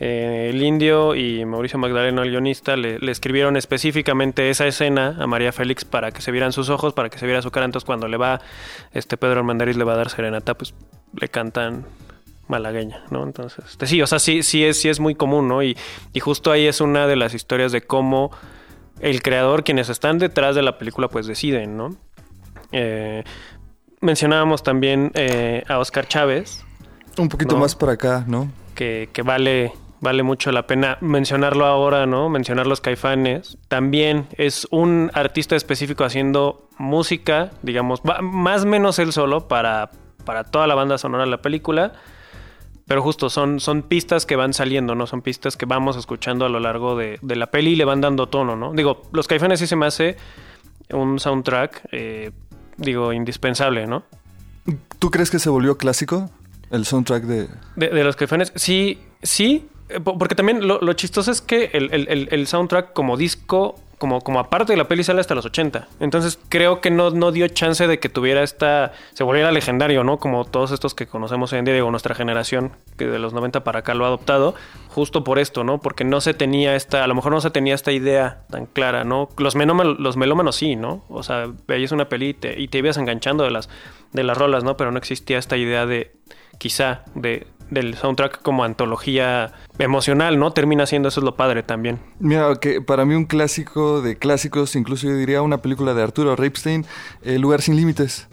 eh, 0.00 0.48
el 0.50 0.62
Indio 0.62 1.14
y 1.14 1.44
Mauricio 1.44 1.78
Magdaleno, 1.78 2.22
el 2.22 2.30
guionista, 2.30 2.74
le, 2.76 2.98
escribieron 3.10 3.56
específicamente 3.56 4.48
esa 4.48 4.66
escena 4.66 5.16
a 5.20 5.26
María 5.26 5.52
Félix 5.52 5.84
para 5.84 6.10
que 6.10 6.22
se 6.22 6.32
vieran 6.32 6.52
sus 6.52 6.70
ojos, 6.70 6.94
para 6.94 7.10
que 7.10 7.18
se 7.18 7.26
viera 7.26 7.42
su 7.42 7.50
cara. 7.50 7.66
Entonces, 7.66 7.84
cuando 7.84 8.08
le 8.08 8.16
va, 8.16 8.40
este 8.92 9.18
Pedro 9.18 9.40
Armendariz 9.40 9.76
le 9.76 9.84
va 9.84 9.92
a 9.92 9.96
dar 9.96 10.08
serenata, 10.08 10.54
pues 10.54 10.74
le 11.18 11.28
cantan 11.28 11.84
malagueña, 12.48 13.04
¿no? 13.10 13.22
Entonces, 13.24 13.64
este, 13.64 13.86
sí, 13.86 14.00
o 14.00 14.06
sea, 14.06 14.18
sí, 14.18 14.42
sí 14.42 14.64
es, 14.64 14.80
sí 14.80 14.88
es 14.88 15.00
muy 15.00 15.14
común, 15.14 15.48
¿no? 15.48 15.62
Y, 15.62 15.76
y 16.14 16.20
justo 16.20 16.50
ahí 16.50 16.66
es 16.66 16.80
una 16.80 17.06
de 17.06 17.16
las 17.16 17.34
historias 17.34 17.70
de 17.70 17.82
cómo 17.82 18.30
el 19.00 19.22
creador, 19.22 19.64
quienes 19.64 19.90
están 19.90 20.18
detrás 20.18 20.54
de 20.54 20.62
la 20.62 20.78
película, 20.78 21.08
pues 21.08 21.26
deciden, 21.26 21.76
¿no? 21.76 21.96
Eh, 22.72 23.24
mencionábamos 24.00 24.62
también 24.62 25.10
eh, 25.14 25.62
a 25.68 25.78
Oscar 25.78 26.06
Chávez, 26.08 26.64
un 27.18 27.28
poquito 27.28 27.54
No. 27.54 27.60
más 27.60 27.74
para 27.74 27.92
acá, 27.92 28.24
¿no? 28.26 28.50
que, 28.74 29.08
que 29.12 29.22
vale, 29.22 29.72
vale 30.00 30.22
mucho 30.22 30.52
la 30.52 30.66
pena 30.66 30.96
mencionarlo 31.00 31.66
ahora, 31.66 32.06
¿no? 32.06 32.28
Mencionar 32.30 32.66
los 32.66 32.80
caifanes. 32.80 33.58
También 33.68 34.26
es 34.38 34.66
un 34.70 35.10
artista 35.12 35.54
específico 35.56 36.04
haciendo 36.04 36.66
música, 36.78 37.50
digamos, 37.62 38.00
más 38.22 38.62
o 38.62 38.66
menos 38.66 38.98
él 38.98 39.12
solo 39.12 39.48
para, 39.48 39.90
para 40.24 40.44
toda 40.44 40.66
la 40.66 40.74
banda 40.74 40.96
sonora 40.96 41.24
de 41.24 41.30
la 41.30 41.42
película. 41.42 41.92
Pero 42.86 43.02
justo 43.02 43.28
son, 43.28 43.60
son 43.60 43.82
pistas 43.82 44.24
que 44.24 44.34
van 44.34 44.52
saliendo, 44.54 44.94
¿no? 44.94 45.06
Son 45.06 45.20
pistas 45.22 45.56
que 45.56 45.66
vamos 45.66 45.96
escuchando 45.96 46.44
a 46.46 46.48
lo 46.48 46.58
largo 46.58 46.96
de, 46.96 47.18
de 47.22 47.36
la 47.36 47.48
peli 47.48 47.72
y 47.72 47.76
le 47.76 47.84
van 47.84 48.00
dando 48.00 48.28
tono, 48.28 48.56
¿no? 48.56 48.72
Digo, 48.72 49.02
Los 49.12 49.28
Caifanes 49.28 49.60
sí 49.60 49.66
se 49.66 49.76
me 49.76 49.84
hace 49.86 50.16
un 50.90 51.20
soundtrack, 51.20 51.82
eh, 51.92 52.30
digo, 52.80 53.12
indispensable, 53.12 53.86
¿no? 53.86 54.04
¿Tú 54.98 55.10
crees 55.10 55.30
que 55.30 55.38
se 55.38 55.48
volvió 55.50 55.76
clásico 55.76 56.30
el 56.70 56.84
soundtrack 56.84 57.24
de... 57.24 57.48
De, 57.76 57.88
de 57.88 58.04
los 58.04 58.16
caifanes, 58.16 58.52
sí, 58.56 59.00
sí, 59.22 59.68
porque 60.04 60.34
también 60.34 60.66
lo, 60.66 60.92
chistoso 60.94 61.30
es 61.30 61.40
que 61.40 61.70
el, 61.72 61.92
el- 61.92 62.28
el- 62.30 62.46
soundtrack 62.46 62.92
como 62.92 63.16
disco, 63.16 63.76
como, 63.98 64.22
como 64.22 64.38
aparte 64.40 64.72
de 64.72 64.76
la 64.78 64.88
peli 64.88 65.04
sale 65.04 65.20
hasta 65.20 65.34
los 65.34 65.44
80. 65.44 65.88
Entonces 66.00 66.38
creo 66.48 66.80
que 66.80 66.90
no, 66.90 67.10
no 67.10 67.32
dio 67.32 67.46
chance 67.48 67.86
de 67.86 67.98
que 67.98 68.08
tuviera 68.08 68.42
esta, 68.42 68.92
se 69.12 69.24
volviera 69.24 69.52
legendario, 69.52 70.04
¿no? 70.04 70.18
Como 70.18 70.44
todos 70.46 70.70
estos 70.72 70.94
que 70.94 71.06
conocemos 71.06 71.52
hoy 71.52 71.58
en 71.58 71.64
día, 71.66 71.74
digo, 71.74 71.90
nuestra 71.90 72.14
generación, 72.14 72.72
que 72.96 73.06
de 73.06 73.18
los 73.18 73.32
90 73.34 73.62
para 73.62 73.80
acá 73.80 73.92
lo 73.94 74.04
ha 74.04 74.08
adoptado, 74.08 74.54
justo 74.88 75.22
por 75.22 75.38
esto, 75.38 75.64
¿no? 75.64 75.80
Porque 75.82 76.04
no 76.04 76.20
se 76.22 76.32
tenía 76.32 76.76
esta, 76.76 77.04
a 77.04 77.06
lo 77.06 77.14
mejor 77.14 77.32
no 77.32 77.40
se 77.42 77.50
tenía 77.50 77.74
esta 77.74 77.92
idea 77.92 78.42
tan 78.50 78.64
clara, 78.66 79.04
¿no? 79.04 79.28
Los, 79.36 79.54
menómanos, 79.54 79.98
los 79.98 80.16
melómanos 80.16 80.56
sí, 80.56 80.76
¿no? 80.76 81.04
O 81.10 81.22
sea, 81.22 81.50
veías 81.68 81.92
una 81.92 82.08
peli 82.08 82.30
y 82.30 82.34
te, 82.34 82.58
y 82.60 82.68
te 82.68 82.78
ibas 82.78 82.96
enganchando 82.96 83.44
de 83.44 83.50
las, 83.50 83.68
de 84.12 84.22
las 84.24 84.38
rolas, 84.38 84.64
¿no? 84.64 84.76
Pero 84.78 84.92
no 84.92 84.98
existía 84.98 85.36
esta 85.38 85.58
idea 85.58 85.84
de, 85.84 86.12
quizá, 86.58 87.02
de, 87.14 87.46
del 87.70 87.94
soundtrack 87.94 88.42
como 88.42 88.64
antología 88.64 89.52
emocional, 89.78 90.38
¿no? 90.38 90.52
Termina 90.52 90.86
siendo 90.86 91.08
eso 91.08 91.20
es 91.20 91.24
lo 91.24 91.36
padre 91.36 91.62
también. 91.62 91.98
Mira, 92.18 92.54
que 92.60 92.80
para 92.80 93.04
mí 93.04 93.14
un 93.14 93.24
clásico 93.24 94.02
de 94.02 94.16
clásicos, 94.16 94.76
incluso 94.76 95.06
yo 95.06 95.14
diría 95.14 95.42
una 95.42 95.62
película 95.62 95.94
de 95.94 96.02
Arturo 96.02 96.36
Ripstein, 96.36 96.84
El 97.22 97.40
lugar 97.40 97.62
sin 97.62 97.76
límites, 97.76 98.28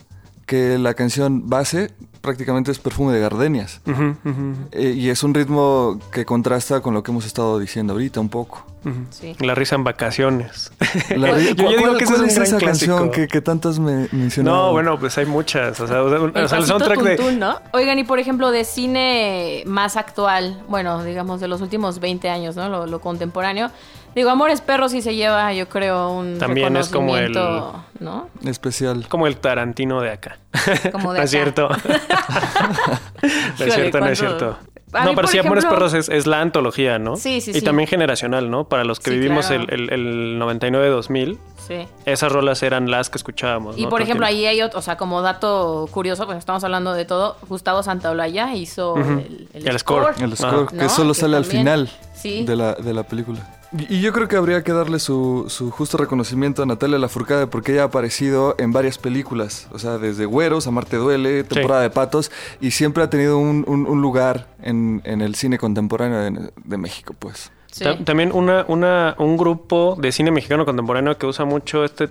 que 0.46 0.78
la 0.78 0.94
canción 0.94 1.50
base 1.50 1.92
prácticamente 2.22 2.72
es 2.72 2.80
perfume 2.80 3.14
de 3.14 3.20
gardenias. 3.20 3.82
Eh, 4.72 4.94
y 4.96 5.10
es 5.10 5.24
un 5.24 5.34
ritmo 5.34 6.00
que 6.12 6.26
contrasta 6.26 6.82
con 6.82 6.94
lo 6.94 7.04
que 7.04 7.12
hemos 7.12 7.26
estado 7.26 7.60
diciendo 7.60 7.94
ahorita 7.94 8.20
un 8.20 8.30
poco. 8.30 8.66
Sí. 9.10 9.36
La 9.40 9.54
risa 9.54 9.76
en 9.76 9.84
vacaciones. 9.84 10.72
La- 11.10 11.38
Yo- 11.40 11.50
yo 11.50 11.56
¿Cuál, 11.56 11.68
digo 11.76 11.82
cuál- 11.82 11.98
que 11.98 12.04
es 12.06 12.10
es 12.12 12.20
un 12.20 12.26
esa 12.26 12.46
gran 12.46 12.60
canción 12.62 12.98
clásico. 12.98 13.12
que, 13.12 13.28
que 13.28 13.42
tantas 13.42 13.80
me 13.80 14.08
mencionaron? 14.14 14.60
No, 14.68 14.72
bueno, 14.72 14.98
pues 14.98 15.18
hay 15.18 15.26
muchas. 15.26 15.78
O 15.82 15.88
sea, 15.88 16.04
o 16.04 16.10
sea, 16.10 16.22
un- 16.22 16.32
El 16.36 16.46
o 16.46 16.48
sea, 16.48 16.58
el 16.60 16.66
soundtrack 16.66 17.02
de... 17.02 17.46
Oigan, 17.74 18.00
y 18.00 18.06
por 18.06 18.20
ejemplo, 18.20 18.50
de 18.52 18.64
cine 18.64 19.64
más 19.66 19.98
actual, 19.98 20.64
bueno, 20.70 21.04
digamos 21.04 21.42
de 21.42 21.50
los 21.50 21.60
últimos 21.62 22.00
20 22.00 22.30
años, 22.30 22.56
¿no? 22.56 22.70
Lo, 22.70 22.86
lo 22.88 23.02
contemporáneo. 23.02 23.72
Digo, 24.18 24.32
Amores 24.32 24.62
Perros 24.62 24.92
sí 24.94 25.04
se 25.04 25.14
lleva, 25.16 25.54
yo 25.54 25.70
creo, 25.70 26.10
un 26.10 26.40
También 26.40 26.76
es 26.76 26.90
como 26.90 27.16
el- 27.18 27.34
¿no? 28.00 28.30
Especial. 28.44 29.08
Como 29.08 29.28
el 29.28 29.38
Tarantino 29.38 30.02
de 30.02 30.10
acá. 30.12 30.40
Como 30.92 31.14
de 31.14 31.20
no 31.20 31.24
es 31.26 31.32
acá. 31.34 31.44
cierto. 31.44 31.70
no 33.60 33.66
es 33.66 33.74
cierto, 33.76 34.00
no 34.00 34.08
es 34.08 34.18
cierto. 34.20 34.58
A 34.94 35.04
No, 35.04 35.10
mí, 35.12 35.16
pero 35.18 35.28
sí, 35.28 35.38
Amores 35.38 35.66
Perros 35.66 35.94
es, 35.94 36.08
es 36.10 36.26
la 36.26 36.42
antología, 36.42 36.98
¿no? 36.98 37.16
Sí, 37.18 37.42
sí, 37.42 37.52
y 37.52 37.56
sí. 37.56 37.62
también 37.62 37.88
generacional, 37.88 38.50
¿no? 38.50 38.70
Para 38.70 38.86
los 38.86 39.00
que 39.00 39.12
Sí, 39.12 39.18
vivimos 39.18 39.48
claro. 39.48 39.66
el, 39.70 39.92
el, 39.92 40.08
el 40.08 40.40
99-2000, 40.42 41.38
Sí. 41.68 41.86
esas 42.06 42.32
rolas 42.32 42.64
eran 42.64 42.90
las 42.90 43.10
que 43.12 43.18
escuchábamos. 43.18 43.78
Y 43.78 43.84
¿no? 43.84 43.90
por 43.90 44.02
ejemplo, 44.02 44.26
ahí 44.26 44.46
hay 44.46 44.62
otro, 44.62 44.80
o 44.80 44.82
sea, 44.82 44.96
como 44.96 45.22
dato 45.22 45.88
curioso, 45.92 46.26
pues 46.26 46.38
estamos 46.38 46.64
hablando 46.64 46.94
de 46.94 47.04
todo, 47.06 47.36
Gustavo 47.50 47.84
Santaolalla 47.84 48.56
hizo 48.56 48.96
el, 48.98 49.50
el 49.54 49.68
El 49.68 49.78
score. 49.80 50.16
El 50.22 50.36
score, 50.36 50.68
que 50.70 50.90
solo 50.90 51.14
Que 51.14 51.20
sale 51.20 51.38
al 51.38 51.46
final 51.46 51.90
Sí. 52.16 52.46
de, 52.46 52.56
la, 52.56 52.74
de 52.74 52.94
la 52.94 53.04
película. 53.04 53.40
Y, 53.90 54.00
yo 54.02 54.14
creo 54.14 54.28
que 54.28 54.36
habría 54.38 54.64
que 54.64 54.72
darle 54.72 55.00
su, 55.00 55.46
su 55.50 55.72
justo 55.72 55.98
reconocimiento 55.98 56.64
a 56.64 56.66
Natalia 56.66 56.98
Lafourcade 56.98 57.48
porque 57.48 57.74
ella 57.74 57.84
ha 57.84 57.86
aparecido 57.86 58.56
en 58.58 58.72
varias 58.72 58.98
películas. 58.98 59.68
O 59.72 59.80
sea, 59.80 59.98
desde 59.98 60.26
Güeros, 60.26 60.68
Amarte 60.68 60.98
Duele, 60.98 61.44
Temporada 61.44 61.82
de 61.82 61.90
Patos. 61.90 62.32
Y 62.62 62.72
siempre 62.72 63.04
ha 63.04 63.10
tenido 63.10 63.38
un, 63.38 63.66
un- 63.68 63.86
un 63.88 64.02
lugar 64.02 64.48
en, 64.62 65.02
en 65.04 65.22
el 65.22 65.36
cine 65.36 65.58
contemporáneo 65.58 66.20
de, 66.20 66.52
de 66.64 66.78
México, 66.78 67.14
pues. 67.18 67.52
Sí. 67.72 67.84
También 68.06 68.32
una, 68.34 68.66
una, 68.70 69.16
un 69.20 69.38
grupo 69.38 69.98
de 70.00 70.12
cine 70.12 70.32
mexicano 70.32 70.66
contemporáneo 70.66 71.18
que 71.18 71.26
usa 71.28 71.46
mucho 71.46 71.84
este 71.84 72.10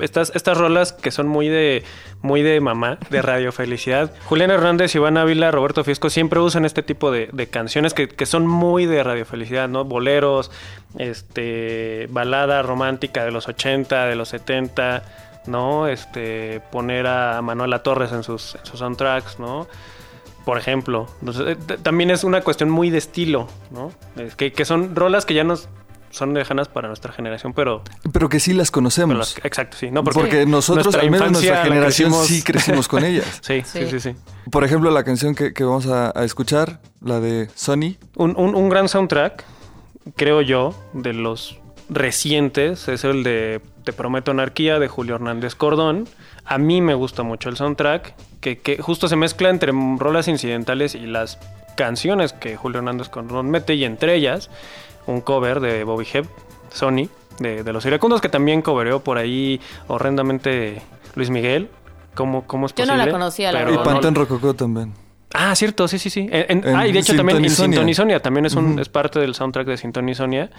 estas, 0.00 0.32
estas 0.34 0.56
rolas 0.56 0.92
que 0.92 1.10
son 1.10 1.28
muy 1.28 1.48
de 1.48 1.84
muy 2.22 2.42
de 2.42 2.60
mamá, 2.60 2.98
de 3.08 3.22
Radio 3.22 3.52
Felicidad. 3.52 4.12
Julián 4.26 4.50
Hernández, 4.50 4.94
Iván 4.94 5.16
Ávila, 5.16 5.50
Roberto 5.50 5.84
Fiesco 5.84 6.10
siempre 6.10 6.40
usan 6.40 6.64
este 6.64 6.82
tipo 6.82 7.10
de, 7.10 7.28
de 7.32 7.48
canciones 7.48 7.94
que, 7.94 8.08
que 8.08 8.26
son 8.26 8.46
muy 8.46 8.86
de 8.86 9.02
Radio 9.02 9.24
Felicidad, 9.24 9.68
¿no? 9.68 9.84
Boleros, 9.84 10.50
este 10.98 12.08
balada 12.10 12.62
romántica 12.62 13.24
de 13.24 13.30
los 13.30 13.48
80, 13.48 14.06
de 14.06 14.16
los 14.16 14.28
70, 14.28 15.02
¿no? 15.46 15.88
Este 15.88 16.60
poner 16.70 17.06
a 17.06 17.40
Manuela 17.42 17.82
Torres 17.82 18.12
en 18.12 18.22
sus, 18.22 18.54
en 18.56 18.66
sus 18.66 18.78
soundtracks, 18.78 19.38
¿no? 19.38 19.66
por 20.44 20.58
ejemplo. 20.58 21.06
Eh, 21.46 21.56
también 21.82 22.10
es 22.10 22.24
una 22.24 22.40
cuestión 22.40 22.70
muy 22.70 22.90
de 22.90 22.98
estilo, 22.98 23.46
¿no? 23.70 23.92
Es 24.16 24.34
que, 24.34 24.52
que 24.52 24.64
son 24.64 24.96
rolas 24.96 25.24
que 25.26 25.34
ya 25.34 25.44
nos 25.44 25.68
son 26.10 26.34
lejanas 26.34 26.68
para 26.68 26.88
nuestra 26.88 27.12
generación, 27.12 27.52
pero... 27.54 27.82
Pero 28.12 28.28
que 28.28 28.40
sí 28.40 28.52
las 28.52 28.70
conocemos. 28.70 29.16
las- 29.16 29.38
exacto, 29.44 29.76
sí. 29.78 29.90
No, 29.90 30.02
porque, 30.04 30.44
nosotros, 30.46 30.86
nuestra 30.86 31.02
al 31.02 31.10
menos 31.10 31.28
infancia 31.28 31.50
nuestra 31.52 31.68
generación, 31.72 32.10
crecimos- 32.12 32.26
sí 32.26 32.42
crecimos 32.42 32.88
con 32.88 33.04
ellas. 33.04 33.26
Sí, 33.42 33.62
sí, 33.64 33.80
Sí. 33.86 33.90
sí, 33.90 34.00
sí. 34.00 34.16
Por 34.50 34.64
ejemplo, 34.64 34.90
la 34.90 35.04
canción 35.04 35.34
que, 35.34 35.52
que 35.52 35.64
vamos 35.64 35.86
a, 35.86 36.12
a 36.18 36.24
escuchar, 36.24 36.80
la 37.00 37.20
de 37.20 37.48
Sony. 37.54 37.96
Un, 38.16 38.34
un- 38.36 38.54
un 38.54 38.68
gran 38.68 38.88
soundtrack, 38.88 39.44
creo 40.16 40.40
yo, 40.42 40.74
de 40.92 41.12
los 41.12 41.58
recientes 41.88 42.88
es 42.88 43.04
el 43.04 43.22
de 43.22 43.60
Te 43.84 43.92
Prometo 43.92 44.30
Anarquía 44.30 44.78
de 44.78 44.88
Julio 44.88 45.14
Hernández 45.16 45.54
Cordón. 45.54 46.08
A 46.44 46.58
mí 46.58 46.80
me 46.80 46.94
gusta 46.94 47.22
mucho 47.22 47.48
el 47.48 47.56
soundtrack, 47.56 48.14
que, 48.40 48.58
que 48.58 48.78
justo 48.78 49.06
se 49.08 49.16
mezcla 49.16 49.50
entre 49.50 49.72
rolas 49.98 50.26
incidentales 50.26 50.94
y 50.94 51.06
las 51.06 51.38
canciones 51.76 52.32
que 52.32 52.56
Julio 52.56 52.78
Hernández 52.78 53.08
Cordón 53.08 53.50
mete, 53.50 53.74
y 53.74 53.84
entre 53.84 54.14
ellas 54.16 54.50
un 55.10 55.20
cover 55.20 55.60
de 55.60 55.84
Bobby 55.84 56.06
Hebb, 56.12 56.26
Sony, 56.72 57.08
de, 57.38 57.62
de 57.62 57.72
Los 57.72 57.84
Iracundos, 57.86 58.20
que 58.20 58.28
también 58.28 58.62
cobereó 58.62 59.00
por 59.00 59.18
ahí 59.18 59.60
horrendamente 59.88 60.82
Luis 61.14 61.30
Miguel. 61.30 61.68
¿Cómo, 62.14 62.46
cómo 62.46 62.66
es 62.66 62.74
Yo 62.74 62.84
no 62.86 62.92
posible? 62.92 63.06
la 63.06 63.12
conocía, 63.12 63.52
la 63.52 63.60
Y 63.60 63.64
Pero 63.64 63.78
verdad. 63.78 63.92
Pantén 63.92 64.14
Rococó 64.14 64.54
también. 64.54 64.92
Ah, 65.32 65.54
cierto, 65.54 65.86
sí, 65.86 65.98
sí, 66.00 66.10
sí. 66.10 66.28
En- 66.30 66.58
en- 66.58 66.68
En 66.68 66.76
ah, 66.76 66.86
y 66.88 66.92
de 66.92 66.98
hecho 66.98 67.14
también 67.14 67.42
en 67.44 67.48
Sintonisonia. 67.50 68.20
También 68.20 68.46
es, 68.46 68.54
un, 68.54 68.78
es 68.80 68.88
parte 68.88 69.20
del 69.20 69.34
soundtrack 69.36 69.66
de 69.66 69.76
Sintonisonia 69.76 70.50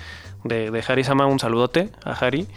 de, 0.46 0.72
de 0.72 0.84
Harry 0.88 1.04
Sama. 1.04 1.26
Un 1.26 1.40
saludote 1.40 1.90
a 2.06 2.14
Harry. 2.14 2.48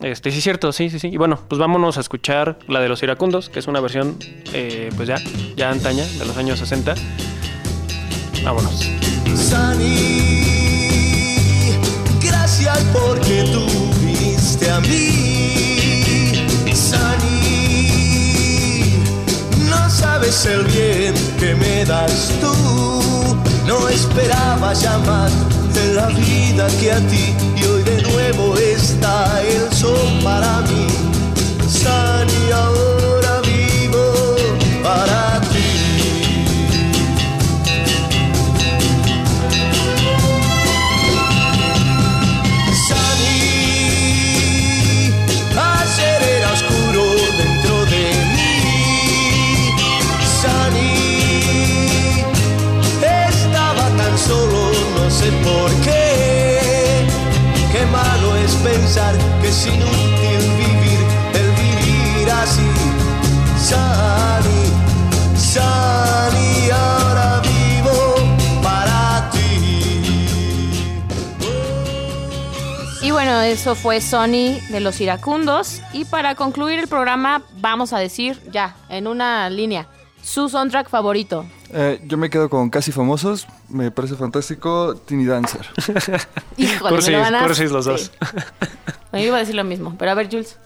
Este, 0.00 0.32
sí, 0.32 0.40
cierto, 0.40 0.72
sí, 0.72 0.90
sí, 0.90 0.98
sí. 0.98 1.08
Y 1.08 1.16
bueno, 1.16 1.38
pues 1.48 1.60
vámonos 1.60 1.96
a 1.96 2.00
escuchar 2.00 2.58
la 2.66 2.80
de 2.80 2.88
los 2.88 3.00
iracundos, 3.04 3.48
que 3.50 3.60
es 3.60 3.68
una 3.68 3.78
versión, 3.80 4.16
eh, 4.52 4.90
pues 4.96 5.06
ya, 5.06 5.16
ya 5.56 5.70
antaña, 5.70 6.04
de 6.04 6.26
los 6.26 6.36
años 6.36 6.58
60. 6.58 6.96
Vámonos. 8.44 8.90
Gracias 9.24 10.33
porque 12.92 13.44
tú 13.52 13.66
viniste 14.00 14.70
a 14.70 14.80
mí. 14.80 16.46
Sani, 16.74 18.24
no 19.68 19.90
sabes 19.90 20.46
el 20.46 20.64
bien 20.64 21.14
que 21.38 21.54
me 21.54 21.84
das 21.84 22.30
tú. 22.40 22.54
No 23.66 23.88
esperaba 23.88 24.72
más 25.06 25.32
de 25.74 25.94
la 25.94 26.06
vida 26.08 26.66
que 26.80 26.92
a 26.92 27.00
ti. 27.08 27.34
Y 27.56 27.64
hoy 27.64 27.82
de 27.82 28.02
nuevo 28.02 28.56
está 28.56 29.40
el 29.42 29.72
sol 29.72 29.98
para 30.22 30.60
mí. 30.62 30.86
Sani, 31.68 32.50
ahora 32.52 33.40
vivo 33.42 34.36
para 34.82 35.33
pensar 58.94 59.16
que 59.42 59.48
es 59.48 59.66
inútil 59.66 60.40
vivir, 60.56 61.00
el 61.34 61.50
vivir 61.58 62.30
así. 62.30 62.62
Sani, 63.58 64.62
Sani, 65.36 66.70
ahora 66.70 67.42
vivo 67.42 68.14
para 68.62 69.30
ti. 69.32 70.70
Y 73.02 73.10
bueno, 73.10 73.40
eso 73.40 73.74
fue 73.74 74.00
Sony 74.00 74.60
de 74.70 74.78
los 74.80 75.00
iracundos. 75.00 75.80
Y 75.92 76.04
para 76.04 76.36
concluir 76.36 76.78
el 76.78 76.86
programa, 76.86 77.42
vamos 77.56 77.92
a 77.92 77.98
decir 77.98 78.40
ya, 78.52 78.76
en 78.88 79.08
una 79.08 79.50
línea, 79.50 79.88
su 80.22 80.48
soundtrack 80.48 80.88
favorito. 80.88 81.46
Eh, 81.76 82.00
yo 82.06 82.16
me 82.16 82.30
quedo 82.30 82.48
con 82.48 82.70
Casi 82.70 82.92
Famosos. 82.92 83.48
Me 83.68 83.90
parece 83.90 84.14
fantástico. 84.14 84.94
Tiny 84.94 85.24
Dancer. 85.24 85.66
Híjole, 86.56 86.90
Cursis, 86.94 87.10
me 87.10 87.16
lo 87.18 87.22
ganaste. 87.24 87.46
cursis 87.48 87.70
los 87.72 87.84
dos. 87.84 88.12
Yo 89.12 89.18
iba 89.18 89.36
a 89.36 89.40
decir 89.40 89.56
lo 89.56 89.64
mismo, 89.64 89.96
pero 89.98 90.12
a 90.12 90.14
ver, 90.14 90.28
Jules. 90.30 90.58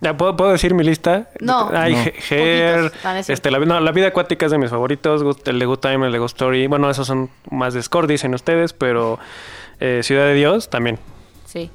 ¿Ya 0.00 0.16
puedo, 0.16 0.36
puedo 0.36 0.50
decir 0.50 0.74
mi 0.74 0.82
lista? 0.84 1.30
No. 1.40 1.70
Ay, 1.72 1.94
No. 1.94 1.98
Poquitos, 2.04 2.24
ser. 2.24 2.92
este, 3.28 3.50
la, 3.50 3.58
no, 3.60 3.80
la 3.80 3.92
vida 3.92 4.08
acuática 4.08 4.46
es 4.46 4.52
de 4.52 4.58
mis 4.58 4.70
favoritos. 4.70 5.22
El 5.46 5.58
de 5.58 5.66
Good 5.66 5.78
Time, 5.78 6.06
el 6.06 6.12
de 6.12 6.18
Good 6.18 6.26
Story. 6.26 6.66
Bueno, 6.66 6.90
esos 6.90 7.06
son 7.06 7.30
más 7.50 7.72
de 7.72 7.82
score, 7.82 8.06
dicen 8.08 8.34
ustedes, 8.34 8.72
pero 8.72 9.18
eh, 9.80 10.00
Ciudad 10.02 10.24
de 10.24 10.34
Dios 10.34 10.68
también. 10.68 10.98
Sí. 11.44 11.70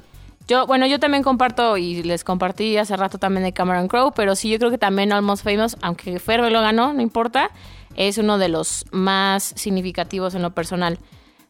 Yo, 0.48 0.66
bueno, 0.66 0.86
yo 0.86 1.00
también 1.00 1.22
comparto 1.22 1.76
y 1.76 2.02
les 2.02 2.24
compartí 2.24 2.76
hace 2.76 2.96
rato 2.96 3.18
también 3.18 3.44
de 3.44 3.52
Cameron 3.52 3.88
Crowe, 3.88 4.12
pero 4.14 4.34
sí, 4.36 4.50
yo 4.50 4.58
creo 4.58 4.70
que 4.70 4.78
también 4.78 5.12
Almost 5.12 5.44
Famous, 5.44 5.76
aunque 5.82 6.18
Fer 6.18 6.40
lo 6.40 6.60
ganó, 6.60 6.92
no 6.92 7.00
importa, 7.00 7.50
es 7.96 8.18
uno 8.18 8.38
de 8.38 8.48
los 8.48 8.84
más 8.90 9.42
significativos 9.56 10.34
en 10.34 10.42
lo 10.42 10.54
personal. 10.54 10.98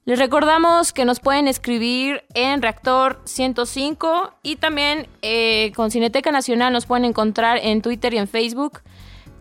Les 0.04 0.18
recordamos 0.18 0.92
que 0.92 1.04
nos 1.04 1.20
pueden 1.20 1.46
escribir 1.46 2.24
en 2.34 2.60
Reactor 2.60 3.20
105 3.24 4.34
y 4.42 4.56
también 4.56 5.06
eh, 5.22 5.72
con 5.76 5.92
Cineteca 5.92 6.32
Nacional 6.32 6.72
nos 6.72 6.86
pueden 6.86 7.04
encontrar 7.04 7.58
en 7.62 7.82
Twitter 7.82 8.12
y 8.14 8.18
en 8.18 8.26
Facebook 8.26 8.80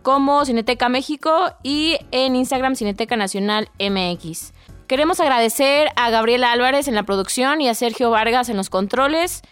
como 0.02 0.44
Cineteca 0.44 0.88
México 0.88 1.52
y 1.64 1.96
en 2.12 2.36
Instagram 2.36 2.76
Cineteca 2.76 3.16
Nacional 3.16 3.70
MX. 3.80 4.52
Queremos 4.86 5.20
agradecer 5.20 5.88
a 5.96 6.10
Gabriela 6.10 6.52
Álvarez 6.52 6.86
en 6.86 6.94
la 6.94 7.04
producción 7.04 7.60
y 7.60 7.68
a 7.68 7.74
Sergio 7.74 8.10
Vargas 8.10 8.48
en 8.48 8.56
los 8.56 8.70
controles. 8.70 9.42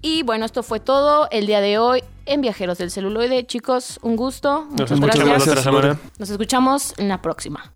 Y 0.00 0.22
bueno, 0.22 0.44
esto 0.44 0.62
fue 0.62 0.80
todo 0.80 1.28
el 1.30 1.46
día 1.46 1.60
de 1.60 1.78
hoy 1.78 2.04
en 2.26 2.40
Viajeros 2.40 2.78
del 2.78 2.90
Celuloide. 2.90 3.44
Chicos, 3.46 3.98
un 4.02 4.16
gusto. 4.16 4.66
Nos 4.70 4.90
Muchas 4.90 4.92
escuchamos 4.92 5.44
gracias. 5.46 5.64
semana. 5.64 5.98
Nos 6.18 6.30
escuchamos 6.30 6.94
en 6.98 7.08
la 7.08 7.20
próxima. 7.20 7.72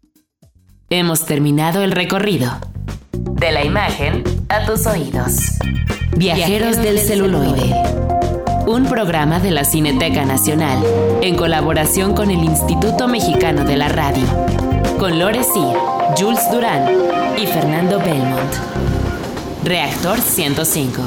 Hemos 0.91 1.25
terminado 1.27 1.83
el 1.83 1.91
recorrido. 1.93 2.53
De 3.13 3.51
la 3.51 3.65
imagen 3.65 4.23
a 4.49 4.65
tus 4.67 4.87
oídos. 4.87 5.33
Viajeros 6.17 6.77
del 6.77 6.99
celuloide. 6.99 7.75
Un 8.67 8.87
programa 8.87 9.41
de 9.41 9.51
la 9.51 9.65
Cineteca 9.65 10.25
Nacional 10.25 10.79
en 11.23 11.37
colaboración 11.37 12.15
con 12.15 12.31
el 12.31 12.45
Instituto 12.45 13.09
Mexicano 13.09 13.65
de 13.65 13.77
la 13.77 13.89
Radio. 13.89 14.25
Con 14.99 15.19
Lore 15.19 15.43
Sir, 15.43 15.77
Jules 16.17 16.49
Durán 16.53 16.89
y 17.37 17.47
Fernando 17.47 17.99
Belmont. 17.99 18.55
Reactor 19.65 20.21
105. 20.21 21.03